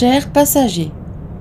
Chers 0.00 0.32
passagers, 0.32 0.90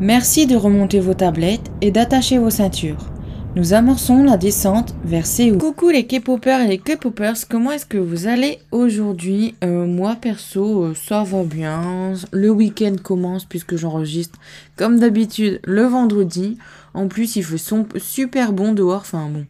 merci 0.02 0.46
de 0.46 0.58
remonter 0.58 1.00
vos 1.00 1.14
tablettes 1.14 1.72
et 1.80 1.92
d'attacher 1.92 2.40
vos 2.40 2.50
ceintures. 2.50 3.10
Nous 3.56 3.72
amorçons 3.74 4.22
la 4.22 4.36
descente 4.36 4.94
vers 5.06 5.26
Séoul. 5.26 5.60
Coucou 5.60 5.88
les 5.88 6.06
K-popers 6.06 6.60
et 6.60 6.68
les 6.68 6.78
K-popers, 6.78 7.48
comment 7.50 7.72
est-ce 7.72 7.86
que 7.86 7.98
vous 7.98 8.28
allez 8.28 8.60
aujourd'hui? 8.74 9.56
Euh, 9.64 9.86
Moi 9.86 10.18
perso, 10.20 10.84
euh, 10.84 10.94
ça 10.94 11.24
va 11.24 11.44
bien. 11.44 12.16
Le 12.34 12.50
week-end 12.50 12.96
commence 13.02 13.46
puisque 13.46 13.78
j'enregistre 13.78 14.38
comme 14.76 15.00
d'habitude 15.00 15.62
le 15.64 15.84
vendredi. 15.84 16.58
En 16.94 17.08
plus, 17.08 17.38
il 17.38 17.46
fait 17.46 17.58
son- 17.58 17.88
super 17.96 18.52
bon 18.52 18.74
dehors. 18.74 19.04
Enfin 19.06 19.30
bon, 19.32 19.46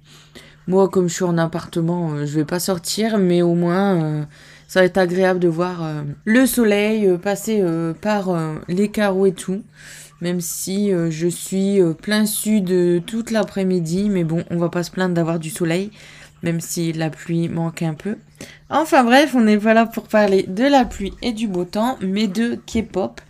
moi 0.68 0.88
comme 0.88 1.10
je 1.10 1.16
suis 1.16 1.23
en 1.23 1.39
appartement, 1.39 2.12
euh, 2.12 2.28
je 2.28 2.36
vais 2.36 2.46
pas 2.46 2.60
sortir, 2.60 3.18
mais 3.18 3.41
au 3.41 3.55
moins 3.55 4.04
euh, 4.04 4.23
ça 4.70 4.81
va 4.81 4.86
être 4.86 4.99
agréable 4.99 5.39
de 5.39 5.47
voir 5.47 5.83
euh, 5.83 6.04
le 6.25 6.45
soleil 6.45 7.07
euh, 7.07 7.17
passer 7.17 7.59
euh, 7.61 7.91
par 7.93 8.29
les 8.67 8.88
carreaux 8.89 9.25
et 9.25 9.34
tout. 9.34 9.63
Même 10.21 10.41
si 10.41 10.91
je 10.91 11.27
suis 11.30 11.80
plein 12.02 12.25
sud 12.25 13.05
toute 13.05 13.31
l'après-midi, 13.31 14.09
mais 14.09 14.25
bon, 14.25 14.44
on 14.49 14.58
va 14.58 14.67
pas 14.67 14.84
se 14.84 14.91
plaindre 14.91 15.16
d'avoir 15.16 15.39
du 15.39 15.49
soleil, 15.49 15.91
même 16.44 16.59
si 16.59 16.91
la 16.91 17.09
pluie 17.09 17.47
manque 17.47 17.84
un 17.84 17.94
peu. 17.94 18.17
Enfin 18.70 19.05
bref, 19.05 19.34
on 19.34 19.39
n'est 19.39 19.58
pas 19.58 19.73
là 19.73 19.85
pour 19.85 20.09
parler 20.09 20.44
de 20.44 20.66
la 20.66 20.83
pluie 20.83 21.13
et 21.22 21.31
du 21.31 21.47
beau 21.47 21.63
temps, 21.63 21.97
mais 22.02 22.27
de 22.27 22.55
K-pop. 22.67 23.22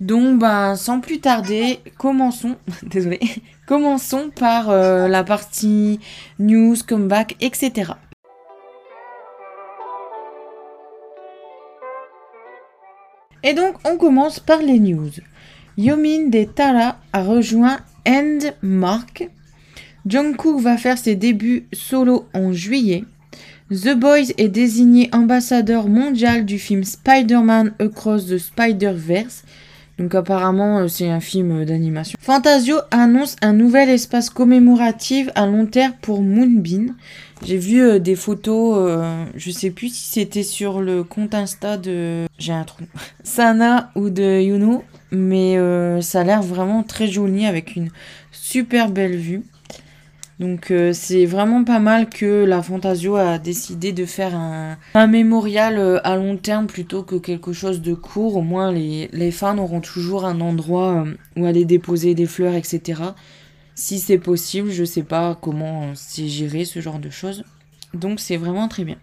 Donc, 0.00 0.38
ben, 0.38 0.74
sans 0.74 1.00
plus 1.00 1.20
tarder, 1.20 1.80
commençons. 1.98 2.56
Désolé. 2.82 3.20
Commençons 3.66 4.30
par 4.34 4.70
la 4.70 5.22
partie 5.22 6.00
news, 6.38 6.76
comeback, 6.88 7.36
etc. 7.42 7.92
Et 13.46 13.54
donc, 13.54 13.76
on 13.84 13.96
commence 13.96 14.40
par 14.40 14.58
les 14.60 14.80
news. 14.80 15.08
Yomin 15.78 16.30
de 16.30 16.42
Tara 16.42 16.96
a 17.12 17.22
rejoint 17.22 17.78
End 18.04 18.38
Mark. 18.60 19.28
Jungkook 20.04 20.60
va 20.60 20.76
faire 20.76 20.98
ses 20.98 21.14
débuts 21.14 21.64
solo 21.72 22.26
en 22.34 22.52
juillet. 22.52 23.04
The 23.70 23.94
Boys 23.94 24.32
est 24.36 24.48
désigné 24.48 25.08
ambassadeur 25.12 25.86
mondial 25.86 26.44
du 26.44 26.58
film 26.58 26.82
Spider-Man 26.82 27.72
Across 27.78 28.26
the 28.26 28.38
Spider-Verse. 28.38 29.44
Donc 29.98 30.14
apparemment 30.16 30.80
euh, 30.80 30.88
c'est 30.88 31.08
un 31.08 31.20
film 31.20 31.52
euh, 31.52 31.64
d'animation. 31.64 32.18
Fantasio 32.20 32.76
annonce 32.90 33.36
un 33.42 33.52
nouvel 33.52 33.88
espace 33.88 34.28
commémoratif 34.28 35.28
à 35.36 35.46
long 35.46 35.66
terme 35.66 35.94
pour 36.02 36.22
Moonbin. 36.22 36.94
J'ai 37.44 37.58
vu 37.58 37.82
euh, 37.82 37.98
des 37.98 38.16
photos, 38.16 38.76
euh, 38.78 39.24
je 39.36 39.50
sais 39.50 39.70
plus 39.70 39.94
si 39.94 40.10
c'était 40.10 40.42
sur 40.42 40.80
le 40.80 41.04
compte 41.04 41.34
Insta 41.34 41.76
de... 41.76 42.26
J'ai 42.38 42.52
un 42.52 42.64
trou. 42.64 42.84
Sana 43.22 43.90
ou 43.94 44.10
de 44.10 44.40
Yuno. 44.40 44.82
Mais 45.12 45.56
euh, 45.56 46.00
ça 46.00 46.20
a 46.20 46.24
l'air 46.24 46.42
vraiment 46.42 46.82
très 46.82 47.06
joli 47.06 47.46
avec 47.46 47.76
une 47.76 47.90
super 48.32 48.90
belle 48.90 49.16
vue. 49.16 49.42
Donc 50.40 50.70
euh, 50.70 50.92
c'est 50.92 51.24
vraiment 51.24 51.64
pas 51.64 51.78
mal 51.78 52.10
que 52.10 52.44
la 52.44 52.60
Fantasio 52.60 53.16
a 53.16 53.38
décidé 53.38 53.92
de 53.92 54.04
faire 54.04 54.34
un, 54.34 54.76
un 54.94 55.06
mémorial 55.06 56.00
à 56.04 56.16
long 56.16 56.36
terme 56.36 56.66
plutôt 56.66 57.02
que 57.02 57.14
quelque 57.16 57.52
chose 57.52 57.80
de 57.80 57.94
court. 57.94 58.36
Au 58.36 58.42
moins 58.42 58.72
les, 58.72 59.08
les 59.12 59.30
fans 59.30 59.56
auront 59.58 59.80
toujours 59.80 60.24
un 60.24 60.40
endroit 60.40 61.04
où 61.36 61.46
aller 61.46 61.64
déposer 61.64 62.14
des 62.14 62.26
fleurs, 62.26 62.54
etc. 62.54 63.02
Si 63.78 64.00
c'est 64.00 64.18
possible, 64.18 64.70
je 64.70 64.84
sais 64.84 65.02
pas 65.02 65.38
comment 65.40 65.82
euh, 65.82 65.92
c'est 65.94 66.28
géré 66.28 66.64
ce 66.64 66.80
genre 66.80 66.98
de 66.98 67.10
choses. 67.10 67.44
Donc 67.92 68.20
c'est 68.20 68.38
vraiment 68.38 68.68
très 68.68 68.84
bien. 68.84 68.96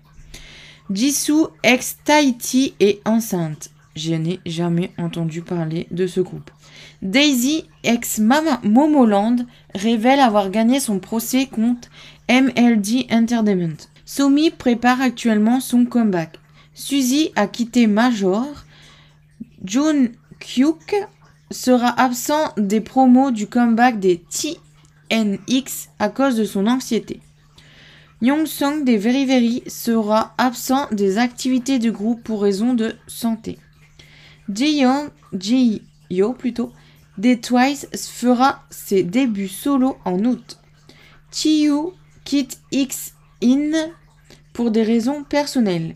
Jisoo 0.90 1.52
ex 1.62 1.98
Tahiti 2.04 2.74
est 2.80 3.00
enceinte. 3.08 3.70
Je 3.96 4.16
n'ai 4.16 4.40
jamais 4.48 4.90
entendu 4.98 5.44
parler 5.44 5.86
de 5.92 6.08
ce 6.08 6.20
groupe. 6.22 6.50
Daisy, 7.04 7.66
ex 7.84 8.20
Momoland, 8.20 9.36
révèle 9.76 10.20
avoir 10.20 10.50
gagné 10.50 10.80
son 10.80 10.98
procès 10.98 11.46
contre 11.46 11.90
MLD 12.28 13.06
Entertainment. 13.12 13.78
Somi 14.06 14.50
prépare 14.50 15.02
actuellement 15.02 15.60
son 15.60 15.86
comeback. 15.86 16.40
Suzy 16.74 17.32
a 17.36 17.46
quitté 17.46 17.86
Major. 17.86 18.48
Jun 19.64 20.08
Kyuk 20.40 20.96
sera 21.54 21.90
absent 22.00 22.54
des 22.58 22.82
promos 22.82 23.32
du 23.32 23.48
comeback 23.48 24.00
des 24.00 24.22
TNX 25.10 25.90
à 26.00 26.10
cause 26.10 26.36
de 26.36 26.44
son 26.44 26.68
anxiété. 26.68 27.22
Young 28.22 28.46
Song 28.46 28.84
des 28.84 28.98
Very 28.98 29.26
Very 29.26 29.64
sera 29.68 30.34
absent 30.38 30.88
des 30.92 31.18
activités 31.18 31.80
du 31.80 31.92
groupe 31.92 32.24
pour 32.24 32.42
raison 32.42 32.74
de 32.74 32.96
santé. 33.08 33.60
Ji-young, 34.54 35.10
Ji-yo 35.38 36.34
plutôt, 36.34 36.72
des 37.18 37.40
Twice 37.40 37.88
fera 37.94 38.64
ses 38.70 39.04
débuts 39.04 39.48
solo 39.48 39.98
en 40.06 40.24
août. 40.26 40.60
Chiyu 41.32 41.92
quitte 42.24 42.60
X-In 42.72 43.72
pour 44.54 44.72
des 44.72 44.84
raisons 44.84 45.24
personnelles. 45.24 45.96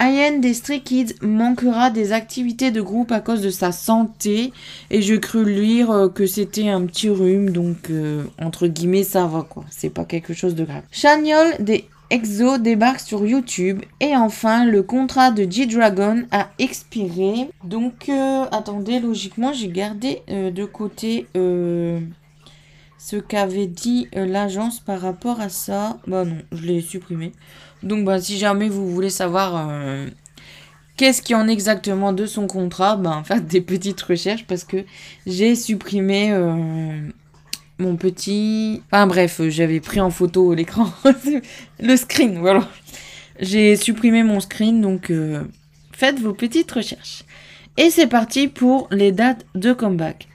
Ayen 0.00 0.38
des 0.38 0.54
Stray 0.54 0.80
Kids 0.80 1.14
manquera 1.22 1.90
des 1.90 2.12
activités 2.12 2.70
de 2.70 2.80
groupe 2.80 3.10
à 3.10 3.18
cause 3.20 3.42
de 3.42 3.50
sa 3.50 3.72
santé 3.72 4.52
et 4.90 5.02
je 5.02 5.16
crus 5.16 5.46
lire 5.46 5.90
euh, 5.90 6.08
que 6.08 6.24
c'était 6.24 6.68
un 6.68 6.86
petit 6.86 7.08
rhume 7.08 7.50
donc 7.50 7.90
euh, 7.90 8.22
entre 8.40 8.68
guillemets 8.68 9.02
ça 9.02 9.26
va 9.26 9.42
quoi, 9.42 9.64
c'est 9.70 9.90
pas 9.90 10.04
quelque 10.04 10.34
chose 10.34 10.54
de 10.54 10.64
grave. 10.64 10.84
Chaniol 10.92 11.48
des 11.58 11.86
EXO 12.10 12.58
débarque 12.58 13.00
sur 13.00 13.26
YouTube 13.26 13.82
et 13.98 14.16
enfin 14.16 14.64
le 14.64 14.84
contrat 14.84 15.32
de 15.32 15.50
G-Dragon 15.50 16.22
a 16.30 16.48
expiré. 16.60 17.50
Donc 17.64 18.08
euh, 18.08 18.44
attendez, 18.52 19.00
logiquement 19.00 19.52
j'ai 19.52 19.68
gardé 19.68 20.22
de 20.28 20.64
côté 20.64 21.26
ce 21.34 23.16
qu'avait 23.16 23.66
dit 23.66 24.08
l'agence 24.12 24.80
par 24.80 25.00
rapport 25.00 25.40
à 25.40 25.48
ça. 25.48 25.98
Bah 26.06 26.24
non, 26.24 26.38
je 26.52 26.62
l'ai 26.62 26.80
supprimé. 26.80 27.32
Donc 27.82 28.04
bah 28.04 28.20
si 28.20 28.38
jamais 28.38 28.68
vous 28.68 28.90
voulez 28.90 29.10
savoir 29.10 29.68
euh, 29.70 30.06
qu'est-ce 30.96 31.22
qu'il 31.22 31.34
y 31.34 31.36
en 31.36 31.48
exactement 31.48 32.12
de 32.12 32.26
son 32.26 32.46
contrat, 32.46 32.96
bah 32.96 33.22
faites 33.26 33.46
des 33.46 33.60
petites 33.60 34.00
recherches 34.02 34.46
parce 34.46 34.64
que 34.64 34.84
j'ai 35.26 35.54
supprimé 35.54 36.32
euh, 36.32 37.00
mon 37.78 37.96
petit... 37.96 38.82
Enfin 38.90 39.06
bref, 39.06 39.40
j'avais 39.48 39.80
pris 39.80 40.00
en 40.00 40.10
photo 40.10 40.54
l'écran, 40.54 40.90
le 41.80 41.96
screen, 41.96 42.38
voilà. 42.38 42.68
J'ai 43.40 43.76
supprimé 43.76 44.24
mon 44.24 44.40
screen, 44.40 44.80
donc 44.80 45.10
euh, 45.10 45.44
faites 45.92 46.18
vos 46.18 46.34
petites 46.34 46.70
recherches. 46.72 47.22
Et 47.76 47.90
c'est 47.90 48.08
parti 48.08 48.48
pour 48.48 48.88
les 48.90 49.12
dates 49.12 49.46
de 49.54 49.72
comeback. 49.72 50.26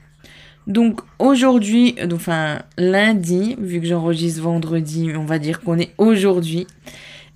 Donc 0.66 1.02
aujourd'hui, 1.18 1.94
enfin 2.10 2.62
lundi, 2.78 3.54
vu 3.58 3.80
que 3.80 3.86
j'enregistre 3.86 4.40
vendredi, 4.40 5.10
on 5.14 5.26
va 5.26 5.38
dire 5.38 5.60
qu'on 5.60 5.78
est 5.78 5.92
aujourd'hui, 5.98 6.66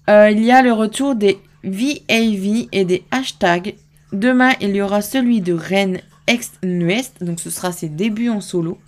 euh, 0.08 0.30
il 0.30 0.44
y 0.44 0.50
a 0.50 0.62
le 0.62 0.72
retour 0.72 1.14
des 1.14 1.38
VAV 1.64 2.69
et 2.72 2.84
des 2.84 3.04
hashtags. 3.10 3.74
Demain, 4.12 4.52
il 4.60 4.74
y 4.74 4.80
aura 4.80 5.02
celui 5.02 5.41
de 5.41 5.52
Rennes 5.52 6.00
ex 6.26 6.52
Nuest, 6.62 7.22
donc 7.22 7.41
ce 7.41 7.50
sera 7.50 7.72
ses 7.72 7.88
débuts 7.88 8.30
en 8.30 8.41
solo. 8.41 8.78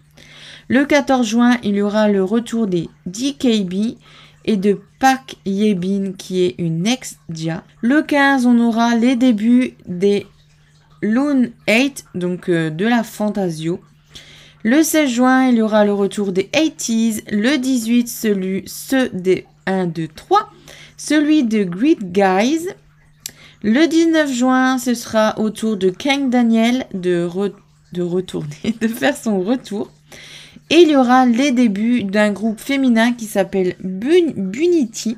Le 0.69 0.85
14 0.85 1.27
juin, 1.27 1.57
il 1.63 1.75
y 1.75 1.83
aura 1.83 2.09
le 2.09 2.23
retour 2.23 2.67
des 2.67 2.89
DKB 3.07 3.99
et 4.45 4.57
de 4.57 4.81
Park 4.99 5.37
Yebin 5.45 6.13
qui 6.17 6.45
est 6.45 6.55
une 6.59 6.87
ex-dia. 6.87 7.65
Le 7.81 8.03
15, 8.03 8.47
on 8.47 8.59
aura 8.61 8.95
les 8.95 9.17
débuts 9.17 9.75
des 9.87 10.27
Loon 11.03 11.51
8, 11.67 12.05
donc 12.15 12.49
euh, 12.49 12.71
de 12.71 12.87
la 12.87 13.03
Fantasio. 13.03 13.81
Le 14.63 14.83
16 14.83 15.11
juin, 15.11 15.49
il 15.49 15.57
y 15.57 15.63
aura 15.63 15.85
le 15.85 15.93
retour 15.93 16.33
des 16.33 16.45
80s. 16.45 17.23
Le 17.31 17.57
18, 17.57 18.09
celui, 18.09 18.63
ceux 18.67 19.09
des 19.09 19.47
1, 19.67 19.87
2, 19.87 20.09
3. 20.09 20.51
Celui 21.03 21.45
de 21.45 21.65
Great 21.65 22.13
Guys. 22.13 22.69
Le 23.63 23.87
19 23.87 24.31
juin, 24.31 24.77
ce 24.77 24.93
sera 24.93 25.39
au 25.39 25.49
tour 25.49 25.79
de 25.79 25.89
Kang 25.89 26.29
Daniel 26.29 26.85
de, 26.93 27.27
de 27.95 28.03
retourner, 28.03 28.75
de 28.83 28.87
faire 28.87 29.17
son 29.17 29.41
retour. 29.41 29.91
Et 30.69 30.83
il 30.83 30.91
y 30.91 30.97
aura 30.97 31.25
les 31.25 31.53
débuts 31.53 32.05
d'un 32.05 32.33
groupe 32.33 32.61
féminin 32.61 33.15
qui 33.15 33.25
s'appelle 33.25 33.77
Bun- 33.83 34.35
Bunity. 34.37 35.17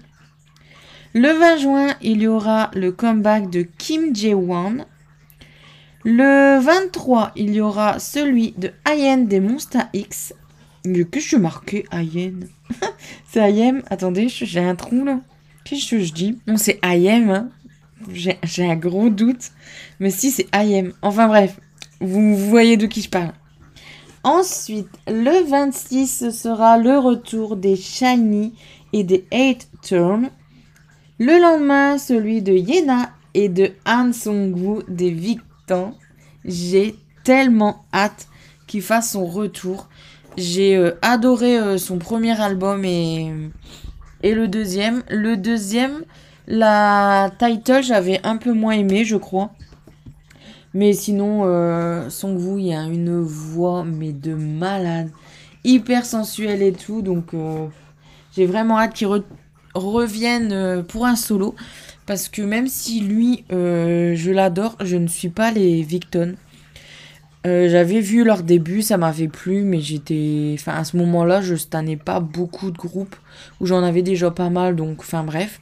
Le 1.15 1.33
20 1.37 1.57
juin, 1.57 1.89
il 2.01 2.23
y 2.23 2.29
aura 2.29 2.71
le 2.75 2.93
comeback 2.93 3.51
de 3.51 3.63
Kim 3.63 4.15
Jae-won. 4.15 4.85
Le 6.05 6.61
23, 6.61 7.33
il 7.35 7.55
y 7.55 7.61
aura 7.61 7.99
celui 7.99 8.55
de 8.57 8.71
Ayen 8.85 9.25
des 9.25 9.41
Monsta 9.41 9.89
X. 9.95 10.33
Mais 10.85 11.03
que 11.03 11.19
je 11.19 11.27
suis 11.27 11.39
marqué 11.39 11.87
Ayen? 11.91 12.39
C'est 13.29 13.41
Ayem. 13.41 13.83
Attendez, 13.91 14.29
j'ai 14.29 14.61
un 14.61 14.77
trou 14.77 15.05
là. 15.05 15.19
Qu'est-ce 15.65 15.91
que 15.91 16.01
je 16.01 16.13
dis? 16.13 16.39
Non, 16.47 16.57
c'est 16.57 16.79
Ayem. 16.83 17.31
hein. 17.31 17.49
J'ai 18.13 18.71
un 18.71 18.77
gros 18.77 19.11
doute. 19.11 19.51
Mais 20.01 20.11
si, 20.11 20.31
c'est 20.31 20.49
Ayem. 20.55 20.93
Enfin 21.03 21.29
bref, 21.29 21.59
vous, 22.01 22.37
voyez 22.37 22.77
de 22.77 22.87
qui 22.87 23.03
je 23.03 23.09
parle. 23.09 23.33
Ensuite, 24.25 24.89
le 25.09 25.49
26, 25.49 26.07
ce 26.07 26.31
sera 26.31 26.79
le 26.79 26.99
retour 26.99 27.57
des 27.57 27.77
Shiny 27.77 28.55
et 28.93 29.05
des 29.05 29.25
8 29.33 29.69
Turn. 29.83 30.31
Le 31.19 31.41
lendemain, 31.41 31.99
celui 31.99 32.43
de 32.43 32.53
Yena 32.53 33.11
et 33.35 33.49
de 33.49 33.71
Han 33.87 34.13
Song-woo 34.13 34.83
des 34.89 35.11
Victans. 35.11 35.95
J'ai 36.45 36.97
tellement 37.25 37.85
hâte 37.95 38.27
qu'il 38.67 38.83
fasse 38.83 39.13
son 39.13 39.27
retour. 39.27 39.89
J'ai 40.37 40.77
euh, 40.77 40.93
adoré 41.03 41.59
euh, 41.59 41.79
son 41.79 41.99
premier 41.99 42.41
album 42.41 42.85
et, 42.85 43.31
et 44.23 44.35
le 44.35 44.49
deuxième. 44.49 45.03
Le 45.11 45.37
deuxième, 45.37 46.03
la 46.47 47.31
title, 47.39 47.83
j'avais 47.83 48.21
un 48.25 48.37
peu 48.37 48.53
moins 48.53 48.73
aimé, 48.73 49.05
je 49.05 49.17
crois. 49.17 49.53
Mais 50.75 50.93
sinon, 50.93 51.43
euh, 51.45 52.09
Songwoo, 52.09 52.59
il 52.59 52.73
a 52.73 52.85
une 52.85 53.21
voix, 53.21 53.85
mais 53.85 54.13
de 54.13 54.35
malade. 54.35 55.11
Hyper 55.65 56.05
sensuelle 56.05 56.63
et 56.63 56.73
tout. 56.73 57.03
Donc, 57.03 57.35
euh, 57.35 57.67
j'ai 58.35 58.47
vraiment 58.47 58.79
hâte 58.79 58.95
qu'il 58.95 59.09
revienne 59.75 60.83
pour 60.89 61.07
un 61.07 61.17
solo. 61.17 61.55
Parce 62.07 62.29
que 62.29 62.43
même 62.43 62.67
si 62.67 63.01
lui, 63.01 63.45
je 63.51 64.31
l'adore, 64.31 64.77
je 64.81 64.97
ne 64.97 65.07
suis 65.07 65.29
pas 65.29 65.51
les 65.51 65.83
Victon. 65.83 66.35
Euh, 67.45 67.69
j'avais 67.69 68.01
vu 68.01 68.23
leur 68.23 68.43
début, 68.43 68.83
ça 68.83 68.97
m'avait 68.97 69.29
plu, 69.29 69.63
mais 69.63 69.81
j'étais. 69.81 70.55
Enfin, 70.55 70.75
à 70.75 70.85
ce 70.85 70.97
moment-là, 70.97 71.41
je 71.41 71.57
stannais 71.57 71.97
pas 71.97 72.21
beaucoup 72.21 72.71
de 72.71 72.79
groupes 72.79 73.17
où 73.61 73.67
j'en 73.67 73.83
avais 73.83 74.03
déjà 74.03 74.31
pas 74.31 74.51
mal, 74.51 74.77
donc, 74.77 75.01
enfin, 75.01 75.25
bref. 75.25 75.61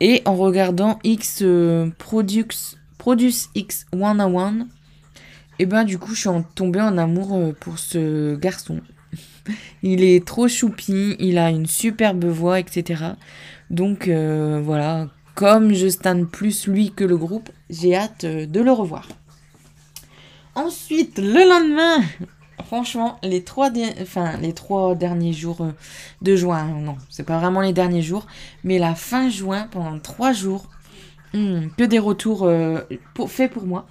Et 0.00 0.20
en 0.26 0.34
regardant 0.34 0.98
X 1.04 1.40
euh, 1.42 1.88
Produce, 1.98 2.76
Produce 2.98 3.48
X 3.54 3.86
One 3.92 4.20
on 4.20 4.38
One, 4.38 4.66
et 5.58 5.66
ben, 5.66 5.84
du 5.84 5.98
coup, 5.98 6.14
je 6.14 6.28
suis 6.28 6.44
tombée 6.54 6.80
en 6.80 6.98
amour 6.98 7.36
euh, 7.36 7.52
pour 7.58 7.78
ce 7.78 8.36
garçon. 8.36 8.80
il 9.82 10.02
est 10.02 10.26
trop 10.26 10.48
choupi, 10.48 11.16
il 11.18 11.38
a 11.38 11.50
une 11.50 11.66
superbe 11.66 12.24
voix, 12.26 12.60
etc. 12.60 13.04
Donc, 13.70 14.08
voilà. 14.08 15.08
Comme 15.34 15.72
je 15.72 15.88
stanne 15.88 16.26
plus 16.26 16.66
lui 16.66 16.90
que 16.90 17.04
le 17.04 17.16
groupe, 17.16 17.48
j'ai 17.70 17.96
hâte 17.96 18.26
de 18.26 18.60
le 18.60 18.70
revoir. 18.70 19.08
Ensuite, 20.54 21.18
le 21.18 21.48
lendemain, 21.48 22.04
franchement, 22.66 23.18
les 23.22 23.42
trois, 23.42 23.70
derniers 23.70 25.32
jours 25.32 25.62
euh, 25.62 25.72
de 26.20 26.36
juin, 26.36 26.64
non, 26.64 26.98
c'est 27.08 27.22
pas 27.22 27.38
vraiment 27.38 27.62
les 27.62 27.72
derniers 27.72 28.02
jours, 28.02 28.26
mais 28.62 28.78
la 28.78 28.94
fin 28.94 29.30
juin, 29.30 29.66
pendant 29.70 29.98
trois 29.98 30.34
jours, 30.34 30.66
hmm, 31.32 31.68
que 31.78 31.84
des 31.84 31.98
retours 31.98 32.44
euh, 32.44 32.80
faits 33.28 33.50
pour 33.50 33.64
moi. 33.64 33.86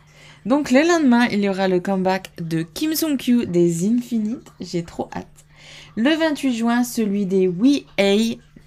Donc 0.45 0.69
le 0.69 0.87
lendemain, 0.87 1.25
il 1.31 1.39
y 1.39 1.49
aura 1.49 1.67
le 1.67 1.79
comeback 1.79 2.29
de 2.39 2.61
Kim 2.61 2.93
Song-kyu 2.93 3.47
des 3.47 3.87
Infinite, 3.87 4.51
j'ai 4.59 4.83
trop 4.83 5.09
hâte. 5.15 5.27
Le 5.95 6.15
28 6.15 6.53
juin, 6.53 6.83
celui 6.83 7.25
des 7.25 7.47
We 7.47 7.85
A, 7.99 8.17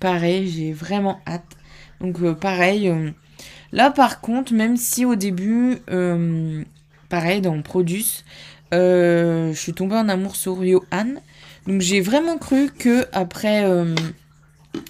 pareil, 0.01 0.49
j'ai 0.49 0.73
vraiment 0.73 1.21
hâte. 1.29 1.57
Donc 2.01 2.21
euh, 2.23 2.35
pareil, 2.35 2.93
là 3.71 3.93
par 3.93 4.21
contre, 4.21 4.53
même 4.53 4.77
si 4.77 5.05
au 5.05 5.15
début, 5.15 5.79
pareil 7.09 7.41
dans 7.41 7.61
Produce, 7.63 8.25
euh, 8.73 9.53
je 9.53 9.59
suis 9.59 9.73
tombée 9.73 9.97
en 9.97 10.09
amour 10.09 10.37
sur 10.37 10.59
Han. 10.93 11.15
Donc 11.67 11.81
j'ai 11.81 12.01
vraiment 12.01 12.37
cru 12.39 12.71
que 12.71 13.07
après 13.13 13.65
euh, 13.65 13.95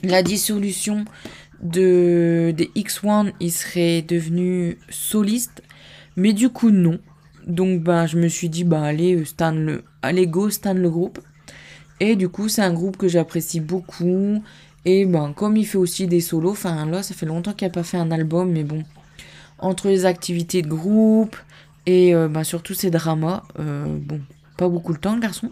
la 0.02 0.22
dissolution 0.22 1.04
de 1.62 2.52
des 2.56 2.70
X1, 2.76 3.32
il 3.40 3.52
serait 3.52 4.02
devenu 4.02 4.78
soliste, 4.90 5.62
mais 6.16 6.32
du 6.32 6.48
coup 6.48 6.70
non. 6.70 6.98
Donc 7.46 7.82
ben 7.82 8.06
je 8.06 8.16
me 8.16 8.28
suis 8.28 8.48
dit 8.48 8.64
bah 8.64 8.82
allez 8.82 9.16
euh, 9.16 9.24
Stan 9.24 9.52
le 9.52 9.84
allez 10.02 10.26
go 10.26 10.50
Stan 10.50 10.74
le 10.74 10.90
groupe. 10.90 11.20
Et 12.00 12.16
du 12.16 12.28
coup 12.28 12.48
c'est 12.48 12.62
un 12.62 12.72
groupe 12.72 12.96
que 12.96 13.08
j'apprécie 13.08 13.60
beaucoup. 13.60 14.42
Et 14.84 15.06
ben 15.06 15.32
comme 15.32 15.56
il 15.56 15.66
fait 15.66 15.78
aussi 15.78 16.06
des 16.06 16.20
solos, 16.20 16.52
enfin 16.52 16.86
là 16.86 17.02
ça 17.02 17.14
fait 17.14 17.26
longtemps 17.26 17.52
qu'il 17.52 17.66
n'a 17.68 17.72
pas 17.72 17.82
fait 17.82 17.98
un 17.98 18.10
album, 18.10 18.50
mais 18.50 18.64
bon 18.64 18.82
entre 19.58 19.88
les 19.88 20.04
activités 20.04 20.62
de 20.62 20.68
groupe, 20.68 21.36
et 21.86 22.14
euh, 22.14 22.28
bah, 22.28 22.44
surtout 22.44 22.74
ces 22.74 22.90
dramas. 22.90 23.42
Euh, 23.58 23.84
bon, 23.86 24.20
pas 24.56 24.68
beaucoup 24.68 24.92
de 24.92 24.98
temps, 24.98 25.14
le 25.14 25.20
garçon. 25.20 25.50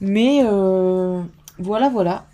Mais 0.00 0.42
euh, 0.44 1.22
voilà, 1.58 1.88
voilà. 1.88 2.26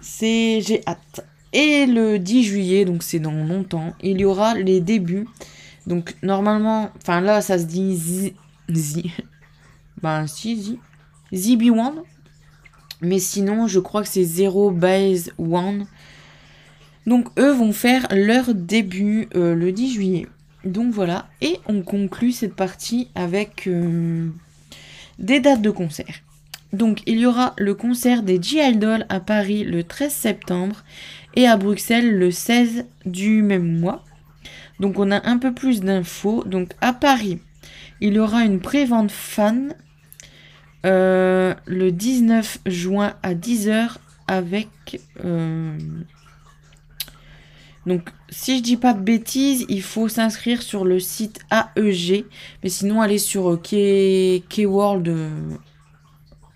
C'est 0.00 0.60
J'ai 0.60 0.82
hâte. 0.86 1.26
Et 1.52 1.86
le 1.86 2.18
10 2.18 2.44
juillet, 2.44 2.84
donc 2.84 3.02
c'est 3.02 3.20
dans 3.20 3.32
longtemps, 3.32 3.94
il 4.02 4.20
y 4.20 4.24
aura 4.24 4.54
les 4.54 4.80
débuts. 4.80 5.26
Donc 5.86 6.14
normalement, 6.22 6.90
enfin 6.98 7.22
là 7.22 7.40
ça 7.40 7.58
se 7.58 7.64
dit 7.64 7.96
Z. 7.96 8.32
Z. 8.70 9.02
Ben 10.02 10.26
si, 10.26 10.62
Z. 10.62 10.76
ZB1. 11.32 11.94
Mais 13.00 13.18
sinon, 13.18 13.66
je 13.66 13.80
crois 13.80 14.02
que 14.02 14.08
c'est 14.08 14.24
Zero 14.24 14.70
Base 14.70 15.32
One. 15.38 15.86
Donc 17.06 17.28
eux 17.38 17.52
vont 17.52 17.72
faire 17.72 18.06
leur 18.10 18.54
début 18.54 19.28
le 19.34 19.70
10 19.70 19.92
juillet. 19.92 20.26
Donc 20.64 20.92
voilà, 20.92 21.28
et 21.40 21.58
on 21.66 21.82
conclut 21.82 22.32
cette 22.32 22.54
partie 22.54 23.08
avec 23.14 23.66
euh, 23.66 24.28
des 25.18 25.40
dates 25.40 25.62
de 25.62 25.70
concert. 25.70 26.22
Donc 26.72 27.02
il 27.06 27.18
y 27.18 27.26
aura 27.26 27.54
le 27.56 27.74
concert 27.74 28.22
des 28.22 28.42
G-Idol 28.42 29.06
à 29.08 29.20
Paris 29.20 29.64
le 29.64 29.84
13 29.84 30.12
septembre 30.12 30.84
et 31.34 31.46
à 31.46 31.56
Bruxelles 31.56 32.18
le 32.18 32.30
16 32.30 32.84
du 33.06 33.42
même 33.42 33.78
mois. 33.78 34.04
Donc 34.80 34.98
on 34.98 35.10
a 35.10 35.26
un 35.26 35.38
peu 35.38 35.54
plus 35.54 35.80
d'infos. 35.80 36.44
Donc 36.44 36.72
à 36.80 36.92
Paris, 36.92 37.40
il 38.00 38.14
y 38.14 38.18
aura 38.18 38.44
une 38.44 38.60
pré-vente 38.60 39.10
fan 39.10 39.74
euh, 40.86 41.54
le 41.66 41.92
19 41.92 42.58
juin 42.66 43.14
à 43.22 43.34
10h 43.34 43.96
avec... 44.26 45.00
Euh, 45.24 45.76
donc, 47.86 48.10
si 48.30 48.58
je 48.58 48.62
dis 48.62 48.76
pas 48.76 48.92
de 48.92 49.00
bêtises, 49.00 49.64
il 49.68 49.82
faut 49.82 50.08
s'inscrire 50.08 50.62
sur 50.62 50.84
le 50.84 51.00
site 51.00 51.40
AEG. 51.50 52.26
Mais 52.62 52.68
sinon, 52.68 53.00
aller 53.00 53.18
sur 53.18 53.50
euh, 53.50 53.56
K-World 53.56 55.08
euh, 55.08 55.54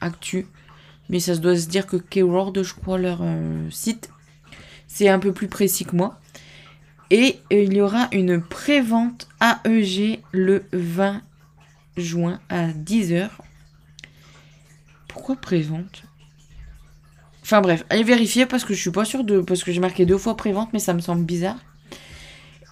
Actu. 0.01 0.47
Mais 1.09 1.21
ça 1.21 1.35
se 1.35 1.41
doit 1.41 1.57
se 1.57 1.69
dire 1.69 1.87
que 1.87 1.97
K-World, 1.97 2.63
je 2.63 2.75
crois, 2.75 2.99
leur 2.99 3.21
euh, 3.23 3.69
site. 3.71 4.11
C'est 4.87 5.09
un 5.09 5.19
peu 5.19 5.33
plus 5.33 5.49
précis 5.49 5.85
que 5.85 5.97
moi. 5.97 6.21
Et 7.11 7.41
il 7.51 7.75
y 7.75 7.81
aura 7.81 8.09
une 8.13 8.41
pré-vente 8.41 9.29
AEG 9.41 10.21
le 10.33 10.65
20 10.73 11.23
juin 11.97 12.41
à 12.49 12.69
10h. 12.69 13.29
Pourquoi 15.09 15.37
pré-vente? 15.37 16.05
Enfin 17.43 17.61
bref, 17.61 17.85
allez 17.91 18.05
vérifier 18.05 18.47
parce 18.47 18.65
que 18.65 18.73
je 18.75 18.81
suis 18.81 18.91
pas 18.91 19.05
sûre 19.05 19.25
de. 19.25 19.41
Parce 19.41 19.65
que 19.65 19.73
j'ai 19.73 19.81
marqué 19.81 20.07
deux 20.07 20.19
fois 20.19 20.37
pré-vente, 20.37 20.71
mais 20.73 20.79
ça 20.79 20.95
me 20.95 21.01
semble 21.01 21.25
bizarre. 21.25 21.59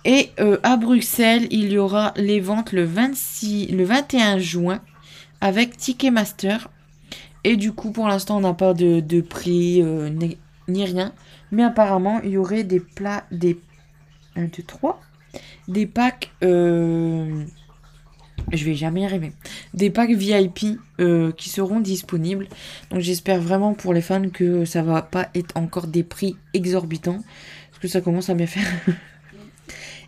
Et 0.04 0.30
euh, 0.40 0.58
à 0.62 0.76
Bruxelles, 0.76 1.46
il 1.50 1.72
y 1.72 1.78
aura 1.78 2.14
les 2.16 2.40
ventes 2.40 2.72
le, 2.72 2.84
26, 2.84 3.68
le 3.72 3.84
21 3.84 4.38
juin 4.38 4.80
avec 5.40 5.76
Ticketmaster. 5.76 6.70
Et 7.44 7.56
du 7.56 7.72
coup, 7.72 7.90
pour 7.90 8.08
l'instant, 8.08 8.38
on 8.38 8.40
n'a 8.40 8.54
pas 8.54 8.74
de, 8.74 9.20
prix 9.20 9.82
euh, 9.82 10.08
ni, 10.68 10.84
rien. 10.84 11.12
Mais 11.52 11.64
apparemment, 11.64 12.20
il 12.22 12.30
y 12.30 12.36
aurait 12.36 12.64
des 12.64 12.80
plats, 12.80 13.24
des 13.30 13.58
1, 14.36 14.44
2, 14.44 14.62
3, 14.66 15.00
des 15.68 15.86
packs. 15.86 16.30
Euh, 16.42 17.44
je 18.52 18.64
vais 18.64 18.74
jamais 18.74 19.02
y 19.02 19.04
arriver. 19.04 19.32
Des 19.74 19.90
packs 19.90 20.10
VIP 20.10 20.78
euh, 21.00 21.32
qui 21.32 21.48
seront 21.48 21.80
disponibles. 21.80 22.48
Donc 22.90 23.00
j'espère 23.00 23.40
vraiment 23.40 23.74
pour 23.74 23.94
les 23.94 24.00
fans 24.00 24.28
que 24.28 24.64
ça 24.64 24.82
va 24.82 25.02
pas 25.02 25.28
être 25.34 25.56
encore 25.56 25.86
des 25.86 26.02
prix 26.02 26.36
exorbitants. 26.54 27.22
Parce 27.70 27.80
que 27.80 27.88
ça 27.88 28.00
commence 28.00 28.30
à 28.30 28.34
bien 28.34 28.46
faire. 28.46 28.66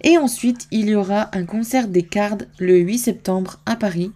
Et 0.04 0.19
ensuite, 0.19 0.66
il 0.73 0.88
y 0.88 0.95
aura 0.95 1.31
un 1.37 1.45
concert 1.45 1.87
des 1.87 2.02
cards 2.02 2.38
le 2.59 2.78
8 2.78 2.99
septembre 2.99 3.61
à 3.66 3.76
Paris. 3.76 4.11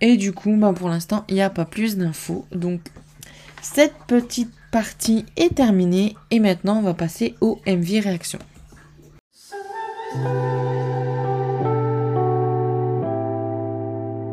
Et 0.00 0.16
du 0.16 0.32
coup, 0.32 0.56
bah, 0.56 0.72
pour 0.74 0.88
l'instant, 0.88 1.24
il 1.28 1.34
n'y 1.34 1.42
a 1.42 1.50
pas 1.50 1.64
plus 1.64 1.96
d'infos. 1.96 2.46
Donc 2.52 2.80
cette 3.60 3.94
petite 4.06 4.52
partie 4.70 5.26
est 5.36 5.54
terminée. 5.54 6.16
Et 6.30 6.40
maintenant, 6.40 6.78
on 6.78 6.82
va 6.82 6.94
passer 6.94 7.34
au 7.40 7.60
MV 7.66 8.00
réaction. 8.00 8.38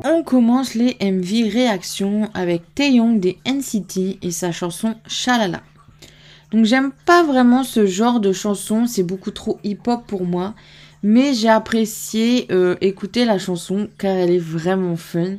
On 0.10 0.24
commence 0.24 0.74
les 0.74 0.96
MV 1.02 1.52
réactions 1.52 2.30
avec 2.34 2.74
Taeyong 2.76 3.20
des 3.20 3.40
NCT 3.46 4.20
et 4.22 4.32
sa 4.32 4.54
chanson 4.54 4.96
Shalala. 5.06 5.62
Donc 6.52 6.64
j'aime 6.64 6.94
pas 7.06 7.24
vraiment 7.24 7.66
ce 7.66 7.86
genre 7.86 8.22
de 8.22 8.32
chanson, 8.32 8.88
c'est 8.88 9.04
beaucoup 9.04 9.32
trop 9.32 9.60
hip-hop 9.66 10.08
pour 10.08 10.24
moi. 10.24 10.54
Mais 11.04 11.34
j'ai 11.34 11.50
apprécié 11.50 12.48
euh, 12.52 12.78
écouter 12.80 13.26
la 13.26 13.38
chanson 13.38 13.90
car 13.98 14.16
elle 14.16 14.32
est 14.32 14.38
vraiment 14.38 14.96
fun. 14.96 15.36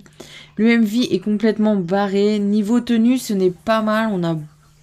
Le 0.56 0.76
MV 0.76 1.12
est 1.12 1.20
complètement 1.20 1.76
barré. 1.76 2.38
Niveau 2.38 2.80
tenue, 2.80 3.16
ce 3.16 3.32
n'est 3.32 3.54
pas 3.64 3.80
mal. 3.80 4.10
On 4.12 4.22
a 4.22 4.37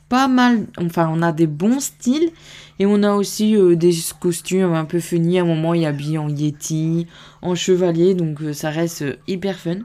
pas 0.10 0.28
mal, 0.28 0.68
enfin 0.78 1.10
on 1.12 1.22
a 1.22 1.32
des 1.32 1.48
bons 1.48 1.80
styles. 1.80 2.32
Et 2.80 2.86
on 2.86 3.04
a 3.04 3.14
aussi 3.14 3.56
euh, 3.56 3.76
des 3.76 3.94
costumes 4.20 4.74
un 4.74 4.86
peu 4.86 5.00
funny. 5.00 5.40
À 5.40 5.44
un 5.44 5.46
moment, 5.46 5.74
il 5.74 5.86
a 5.86 5.90
habillé 5.90 6.18
en 6.18 6.30
Yeti, 6.30 7.08
en 7.42 7.56
chevalier, 7.56 8.16
donc 8.16 8.42
euh, 8.42 8.54
ça 8.54 8.70
reste 8.70 9.04
euh, 9.04 9.16
hyper 9.28 9.58
fun. 9.58 9.80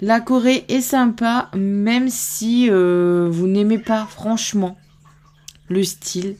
La 0.00 0.20
Corée 0.20 0.64
est 0.68 0.80
sympa, 0.82 1.50
même 1.54 2.10
si 2.10 2.68
vous 2.68 3.46
n'aimez 3.46 3.78
pas 3.78 4.04
franchement 4.04 4.76
le 5.70 5.82
style. 5.82 6.36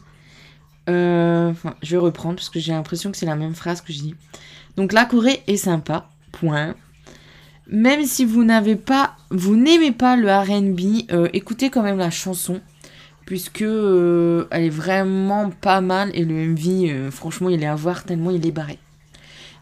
Je 0.87 1.55
vais 1.83 1.97
reprendre 1.97 2.35
parce 2.35 2.51
que 2.51 2.61
j'ai 2.61 2.73
l'impression 2.73 3.11
que 3.11 3.17
c'est 3.17 3.25
la 3.25 3.35
même 3.35 3.55
phrase 3.55 3.81
que 3.81 3.95
je 3.95 4.01
dis. 4.01 4.15
Donc 4.77 4.93
la 4.93 5.07
Corée 5.07 5.43
est 5.47 5.57
sympa, 5.57 6.11
point. 6.33 6.75
même 7.67 8.05
si 8.05 8.27
vous 8.27 8.45
n'avez 8.45 8.77
pas, 8.77 9.17
vous 9.31 9.57
n'aimez 9.57 9.93
pas 9.93 10.17
le 10.17 10.31
R&B, 10.31 11.31
écoutez 11.33 11.71
quand 11.71 11.83
même 11.83 11.97
la 11.97 12.11
chanson 12.11 12.61
puisque 13.27 13.63
euh, 13.63 14.47
elle 14.51 14.65
est 14.65 14.71
vraiment 14.71 15.51
pas 15.51 15.83
mal 15.83 16.11
et 16.15 16.25
le 16.25 16.35
MV, 16.35 16.89
euh, 16.89 17.11
franchement, 17.11 17.51
il 17.51 17.63
est 17.63 17.67
à 17.67 17.75
voir 17.75 18.05
tellement 18.05 18.31
il 18.31 18.47
est 18.47 18.53
barré. 18.53 18.79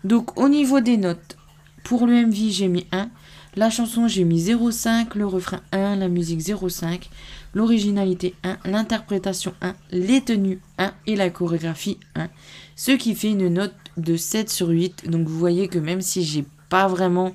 Donc 0.04 0.38
au 0.38 0.48
niveau 0.48 0.80
des 0.80 0.98
notes, 0.98 1.36
pour 1.82 2.06
le 2.06 2.26
MV 2.26 2.50
j'ai 2.50 2.68
mis 2.68 2.86
1, 2.92 3.08
la 3.56 3.70
chanson 3.70 4.06
j'ai 4.06 4.24
mis 4.24 4.40
0,5, 4.40 5.16
le 5.16 5.26
refrain 5.26 5.60
1, 5.72 5.96
la 5.96 6.08
musique 6.08 6.40
0,5, 6.40 7.08
l'originalité 7.54 8.34
1, 8.44 8.58
l'interprétation 8.66 9.54
1, 9.62 9.74
les 9.92 10.20
tenues 10.20 10.60
1 10.78 10.92
et 11.06 11.16
la 11.16 11.30
chorégraphie 11.30 11.98
1, 12.16 12.28
ce 12.76 12.92
qui 12.92 13.14
fait 13.14 13.30
une 13.30 13.48
note 13.48 13.74
de 13.96 14.16
7 14.16 14.50
sur 14.50 14.68
8. 14.68 15.08
Donc 15.08 15.26
vous 15.26 15.38
voyez 15.38 15.68
que 15.68 15.78
même 15.78 16.02
si 16.02 16.22
j'ai 16.22 16.44
pas 16.68 16.86
vraiment 16.86 17.34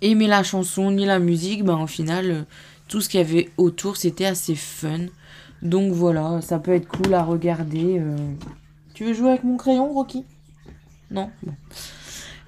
aimé 0.00 0.26
la 0.26 0.42
chanson 0.42 0.90
ni 0.90 1.04
la 1.04 1.20
musique, 1.20 1.64
bah 1.64 1.76
au 1.76 1.86
final 1.86 2.30
euh, 2.30 2.42
tout 2.88 3.00
ce 3.00 3.08
qu'il 3.08 3.18
y 3.20 3.22
avait 3.22 3.50
autour 3.56 3.96
c'était 3.96 4.26
assez 4.26 4.54
fun. 4.54 5.06
Donc 5.62 5.92
voilà, 5.92 6.40
ça 6.42 6.58
peut 6.58 6.72
être 6.72 6.86
cool 6.88 7.14
à 7.14 7.22
regarder. 7.22 7.98
euh. 7.98 8.16
Tu 8.94 9.04
veux 9.04 9.12
jouer 9.14 9.30
avec 9.30 9.44
mon 9.44 9.56
crayon, 9.56 9.92
Rocky? 9.92 10.24
Non 11.10 11.30
Bon. 11.42 11.54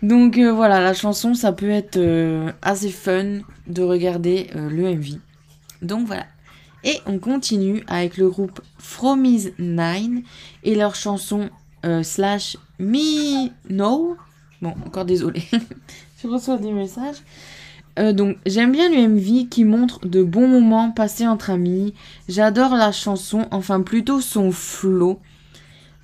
Donc 0.03 0.39
euh, 0.39 0.53
voilà, 0.53 0.81
la 0.81 0.95
chanson, 0.95 1.35
ça 1.35 1.53
peut 1.53 1.71
être 1.71 1.97
euh, 1.97 2.53
assez 2.63 2.91
fun 2.91 3.41
de 3.67 3.83
regarder 3.83 4.49
le 4.55 4.95
MV. 4.95 5.19
Donc 5.83 6.07
voilà. 6.07 6.27
Et 6.85 6.99
on 7.07 7.19
continue 7.19 7.83
avec 7.89 8.17
le 8.17 8.31
groupe 8.31 8.61
Fromies 8.79 9.53
Nine 9.59 10.23
et 10.63 10.75
leur 10.77 10.95
chanson 10.95 11.51
slash 12.03 12.57
Me 12.79 13.51
No. 13.69 14.17
Bon, 14.63 14.75
encore 14.87 15.05
désolé. 15.05 15.43
Je 16.23 16.29
reçois 16.29 16.57
des 16.59 16.73
messages. 16.73 17.19
Euh, 17.99 18.13
donc 18.13 18.37
j'aime 18.47 18.73
bien 18.73 18.89
le 18.89 19.09
MV 19.09 19.49
qui 19.49 19.65
montre 19.65 20.07
de 20.07 20.23
bons 20.23 20.47
moments 20.47 20.91
passés 20.91 21.27
entre 21.27 21.51
amis. 21.51 21.95
J'adore 22.29 22.75
la 22.75 22.93
chanson, 22.93 23.47
enfin 23.51 23.81
plutôt 23.81 24.21
son 24.21 24.53
flow. 24.53 25.19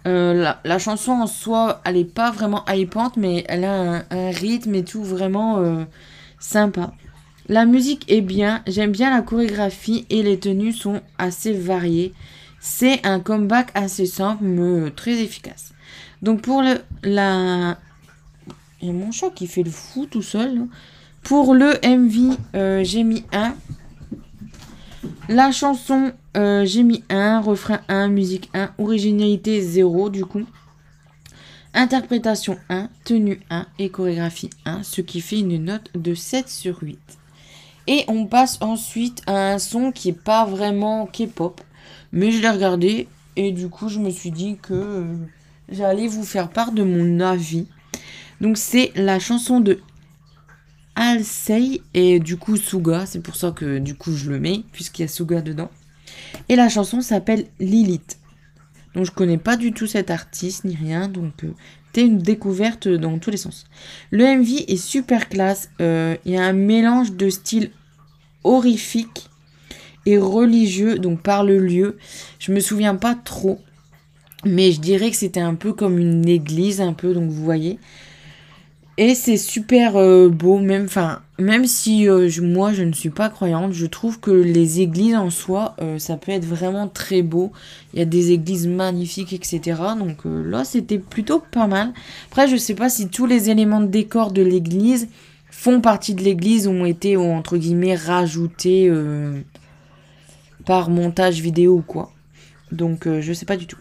Euh, 0.07 0.53
la, 0.65 0.79
chanson 0.79 1.13
en 1.13 1.27
soi, 1.27 1.81
elle 1.85 1.97
est 1.97 2.05
pas 2.05 2.31
vraiment 2.31 2.65
hypante, 2.69 3.17
mais 3.17 3.45
elle 3.49 3.65
a 3.65 4.05
un, 4.11 4.31
rythme 4.31 4.75
et 4.75 4.85
tout 4.85 5.03
vraiment 5.03 5.59
euh, 5.59 5.85
sympa. 6.39 6.93
La 7.49 7.65
musique 7.65 8.11
est 8.11 8.21
bien, 8.21 8.63
j'aime 8.67 8.91
bien 8.91 9.15
la 9.15 9.23
chorégraphie 9.23 10.07
et 10.11 10.23
les 10.23 10.39
tenues 10.39 10.73
sont 10.73 11.01
assez 11.19 11.53
variées. 11.53 12.13
C'est 12.61 13.07
un 13.07 13.21
comeback 13.21 13.71
assez 13.75 14.07
simple 14.07 14.45
mais 14.45 14.91
très 14.91 15.23
efficace. 15.23 15.75
Donc 16.23 16.41
pour 16.41 16.63
le 16.63 16.81
la 17.03 17.79
il 18.81 18.89
y 18.89 18.91
a 18.91 18.95
mon 18.95 19.13
chat 19.13 19.31
qui 19.31 19.47
fait 19.47 19.63
le 19.63 19.71
fou 19.71 20.07
tout 20.07 20.23
seul. 20.23 20.55
là. 20.57 20.63
Pour 21.25 21.55
le 21.55 21.73
MV, 21.83 22.37
euh, 22.55 22.85
j'ai 22.85 23.03
mis 23.03 23.25
1. 23.33 23.55
La 25.31 25.53
chanson, 25.53 26.13
euh, 26.37 26.67
j'ai 26.67 26.83
mis 26.83 27.03
1. 27.09 27.41
Refrain 27.41 27.81
1, 27.89 28.09
musique 28.09 28.51
1. 28.53 28.73
Originalité 28.77 29.63
0 29.63 30.11
du 30.11 30.27
coup. 30.27 30.45
Interprétation 31.73 32.59
1, 32.69 32.91
tenue 33.05 33.41
1 33.49 33.67
et 33.79 33.89
chorégraphie 33.89 34.51
1, 34.67 34.83
ce 34.83 35.01
qui 35.01 35.23
fait 35.23 35.41
une 35.41 35.65
note 35.65 35.91
de 35.95 36.15
7 36.15 36.49
sur 36.49 36.83
8. 36.83 36.99
Et 37.87 38.05
on 38.07 38.27
passe 38.27 38.59
ensuite 38.61 39.23
à 39.27 39.55
un 39.55 39.59
son 39.59 39.93
qui 39.93 40.11
est 40.11 40.13
pas 40.13 40.45
vraiment 40.45 41.07
K-pop, 41.07 41.61
mais 42.13 42.31
je 42.31 42.41
l'ai 42.41 42.51
regardé 42.51 43.09
et 43.35 43.51
du 43.51 43.69
coup 43.71 43.89
je 43.89 43.99
me 43.99 44.11
suis 44.11 44.31
dit 44.31 44.57
que 44.63 44.73
euh, 44.73 45.17
j'allais 45.69 46.07
vous 46.07 46.23
faire 46.23 46.49
part 46.51 46.71
de 46.71 46.85
mon 46.85 47.19
avis. 47.19 47.67
Donc 48.41 48.57
c'est 48.57 48.93
la 48.95 49.19
chanson 49.19 49.59
de 49.59 49.81
Alsei 50.97 51.83
et 51.93 52.21
du 52.21 52.37
coup 52.37 52.57
Suga, 52.57 53.07
c'est 53.07 53.21
pour 53.21 53.37
ça 53.37 53.51
que 53.51 53.79
du 53.79 53.95
coup 53.95 54.13
je 54.13 54.31
le 54.31 54.39
mets 54.39 54.63
puisqu'il 54.73 55.03
y 55.03 55.05
a 55.05 55.09
Suga 55.09 55.41
dedans. 55.41 55.71
Et 56.49 56.57
la 56.57 56.69
chanson 56.69 57.01
s'appelle 57.01 57.47
Lilith. 57.59 58.19
Donc 58.95 59.07
je 59.07 59.11
connais 59.11 59.39
pas 59.39 59.57
du 59.57 59.73
tout 59.73 59.87
cet 59.87 60.11
artiste 60.11 60.65
ni 60.65 60.77
rien, 60.77 61.09
donc 61.09 61.45
euh, 61.45 61.53
c'était 61.87 62.07
une 62.07 62.19
découverte 62.19 62.87
dans 62.87 63.19
tous 63.19 63.31
les 63.31 63.37
sens. 63.37 63.67
Le 64.11 64.25
MV 64.25 64.65
est 64.69 64.77
super 64.77 65.29
classe, 65.29 65.71
euh, 65.81 66.17
il 66.25 66.33
y 66.33 66.37
a 66.37 66.45
un 66.45 66.53
mélange 66.53 67.13
de 67.13 67.29
style 67.29 67.71
horrifique 68.45 69.29
et 70.07 70.19
religieux, 70.19 70.99
donc 70.99 71.23
par 71.23 71.45
le 71.45 71.59
lieu. 71.59 71.99
Je 72.39 72.53
me 72.53 72.61
souviens 72.61 72.95
pas 72.95 73.15
trop, 73.17 73.61
mais 74.45 74.71
je 74.71 74.81
dirais 74.81 75.11
que 75.11 75.17
c'était 75.17 75.41
un 75.41 75.55
peu 75.55 75.73
comme 75.73 75.99
une 75.99 76.29
église, 76.29 76.81
un 76.81 76.93
peu, 76.93 77.15
donc 77.15 77.31
vous 77.31 77.45
voyez. 77.45 77.79
Et 78.97 79.17
c'est 79.17 79.37
super 79.39 79.97
euh, 79.97 80.29
beau, 80.29 80.59
même, 80.59 80.85
enfin, 80.85 81.21
même 81.41 81.67
si 81.67 82.09
euh, 82.09 82.31
moi 82.43 82.73
je 82.73 82.85
ne 82.85 82.93
suis 82.93 83.11
pas 83.11 83.29
croyante, 83.29 83.73
je 83.73 83.87
trouve 83.87 84.21
que 84.21 84.31
les 84.31 84.81
églises 84.81 85.17
en 85.17 85.31
soi, 85.31 85.75
euh, 85.83 85.99
ça 85.99 86.17
peut 86.17 86.31
être 86.31 86.45
vraiment 86.45 86.87
très 86.87 87.23
beau. 87.23 87.51
Il 87.93 87.99
y 87.99 88.03
a 88.03 88.05
des 88.05 88.31
églises 88.31 88.69
magnifiques, 88.69 89.33
etc. 89.33 89.81
Donc 89.99 90.19
là, 90.25 90.65
c'était 90.65 91.01
plutôt 91.01 91.41
pas 91.41 91.67
mal. 91.67 91.93
Après, 92.31 92.47
je 92.47 92.57
sais 92.57 92.75
pas 92.75 92.89
si 92.89 93.09
tous 93.09 93.27
les 93.27 93.51
éléments 93.51 93.81
de 93.81 93.89
décor 93.89 94.31
de 94.31 94.43
l'église 94.43 95.09
font 95.51 95.81
partie 95.81 96.15
de 96.15 96.23
l'église, 96.23 96.69
ont 96.69 96.85
été, 96.85 97.17
entre 97.17 97.57
guillemets, 97.57 97.97
rajoutés 97.97 98.93
par 100.67 100.91
montage 100.91 101.41
vidéo 101.41 101.79
ou 101.79 101.83
quoi. 101.83 102.13
Donc, 102.71 103.09
je 103.09 103.33
sais 103.33 103.47
pas 103.47 103.57
du 103.57 103.67
tout. 103.67 103.79